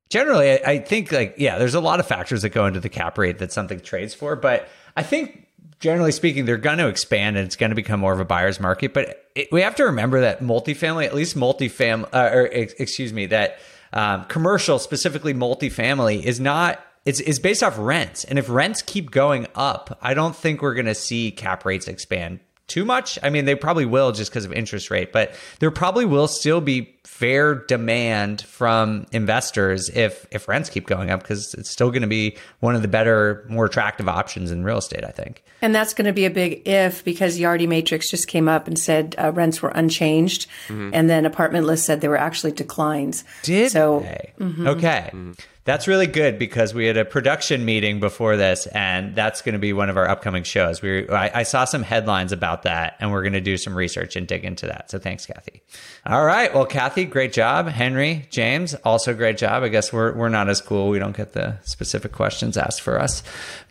[0.09, 3.17] generally, I, think like yeah, there's a lot of factors that go into the cap
[3.17, 4.67] rate that something trades for, but
[4.97, 5.47] I think
[5.79, 8.59] generally speaking, they're going to expand and it's going to become more of a buyer's
[8.59, 8.93] market.
[8.93, 13.25] But it, we have to remember that multifamily, at least multifamily, uh, or excuse me,
[13.27, 13.59] that
[13.93, 16.83] um, commercial, specifically multifamily, is not.
[17.05, 18.25] It's, it's based off rents.
[18.25, 21.87] And if rents keep going up, I don't think we're going to see cap rates
[21.87, 23.17] expand too much.
[23.23, 26.61] I mean, they probably will just because of interest rate, but there probably will still
[26.61, 32.03] be fair demand from investors if if rents keep going up because it's still going
[32.03, 35.03] to be one of the better, more attractive options in real estate.
[35.03, 35.43] I think.
[35.61, 38.77] And that's going to be a big if because Yardi Matrix just came up and
[38.77, 40.91] said uh, rents were unchanged, mm-hmm.
[40.93, 43.23] and then Apartment List said there were actually declines.
[43.43, 44.01] Did so?
[44.39, 44.67] Mm-hmm.
[44.67, 45.09] Okay.
[45.13, 45.31] Mm-hmm.
[45.69, 49.59] That's really good because we had a production meeting before this, and that's going to
[49.59, 50.81] be one of our upcoming shows.
[50.81, 54.15] We I, I saw some headlines about that, and we're going to do some research
[54.15, 54.89] and dig into that.
[54.89, 55.61] So thanks, Kathy.
[56.07, 57.67] All right, well, Kathy, great job.
[57.67, 59.61] Henry, James, also great job.
[59.61, 60.89] I guess we're we're not as cool.
[60.89, 63.21] We don't get the specific questions asked for us,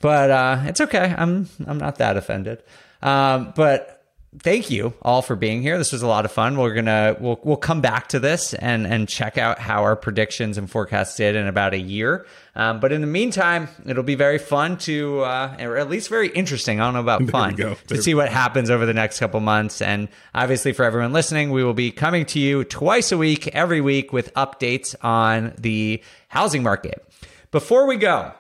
[0.01, 1.13] but uh, it's okay.
[1.19, 2.63] I'm I'm not that offended.
[3.03, 3.99] Um, but
[4.43, 5.79] thank you all for being here.
[5.79, 6.59] This was a lot of fun.
[6.59, 10.59] We're gonna we'll we'll come back to this and and check out how our predictions
[10.59, 12.27] and forecasts did in about a year.
[12.55, 16.29] Um, but in the meantime, it'll be very fun to, uh, or at least very
[16.29, 16.81] interesting.
[16.81, 19.81] I don't know about fun to see what happens over the next couple months.
[19.81, 23.81] And obviously, for everyone listening, we will be coming to you twice a week, every
[23.81, 27.05] week, with updates on the housing market.
[27.53, 28.33] Before we go,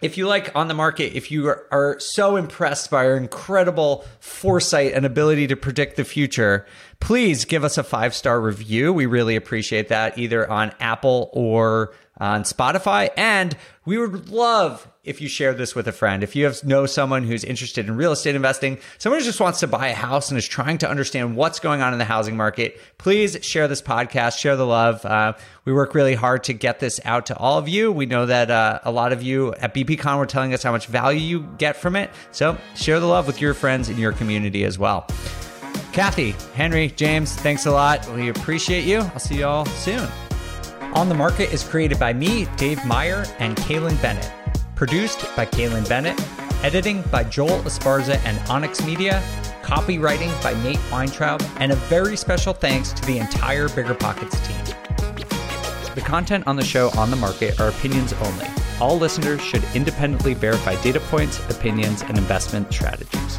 [0.00, 4.04] if you like on the market, if you are, are, so impressed by our incredible
[4.20, 6.66] foresight and ability to predict the future,
[7.00, 8.92] please give us a five star review.
[8.92, 13.10] We really appreciate that either on Apple or on Spotify.
[13.16, 16.22] And we would love if you share this with a friend.
[16.22, 19.60] If you have know someone who's interested in real estate investing, someone who just wants
[19.60, 22.36] to buy a house and is trying to understand what's going on in the housing
[22.36, 25.04] market, please share this podcast, share the love.
[25.06, 25.32] Uh,
[25.64, 27.90] we work really hard to get this out to all of you.
[27.90, 30.86] We know that uh, a lot of you at BPCon were telling us how much
[30.86, 32.10] value you get from it.
[32.32, 35.06] So share the love with your friends in your community as well.
[35.92, 38.06] Kathy, Henry, James, thanks a lot.
[38.12, 38.98] We appreciate you.
[38.98, 40.06] I'll see you all soon.
[40.94, 44.32] On the Market is created by me, Dave Meyer, and Kailyn Bennett.
[44.74, 46.18] Produced by Kailyn Bennett.
[46.64, 49.22] Editing by Joel Esparza and Onyx Media.
[49.62, 51.42] Copywriting by Nate Weintraub.
[51.58, 55.94] And a very special thanks to the entire BiggerPockets team.
[55.94, 58.46] The content on the show On the Market are opinions only.
[58.80, 63.38] All listeners should independently verify data points, opinions, and investment strategies.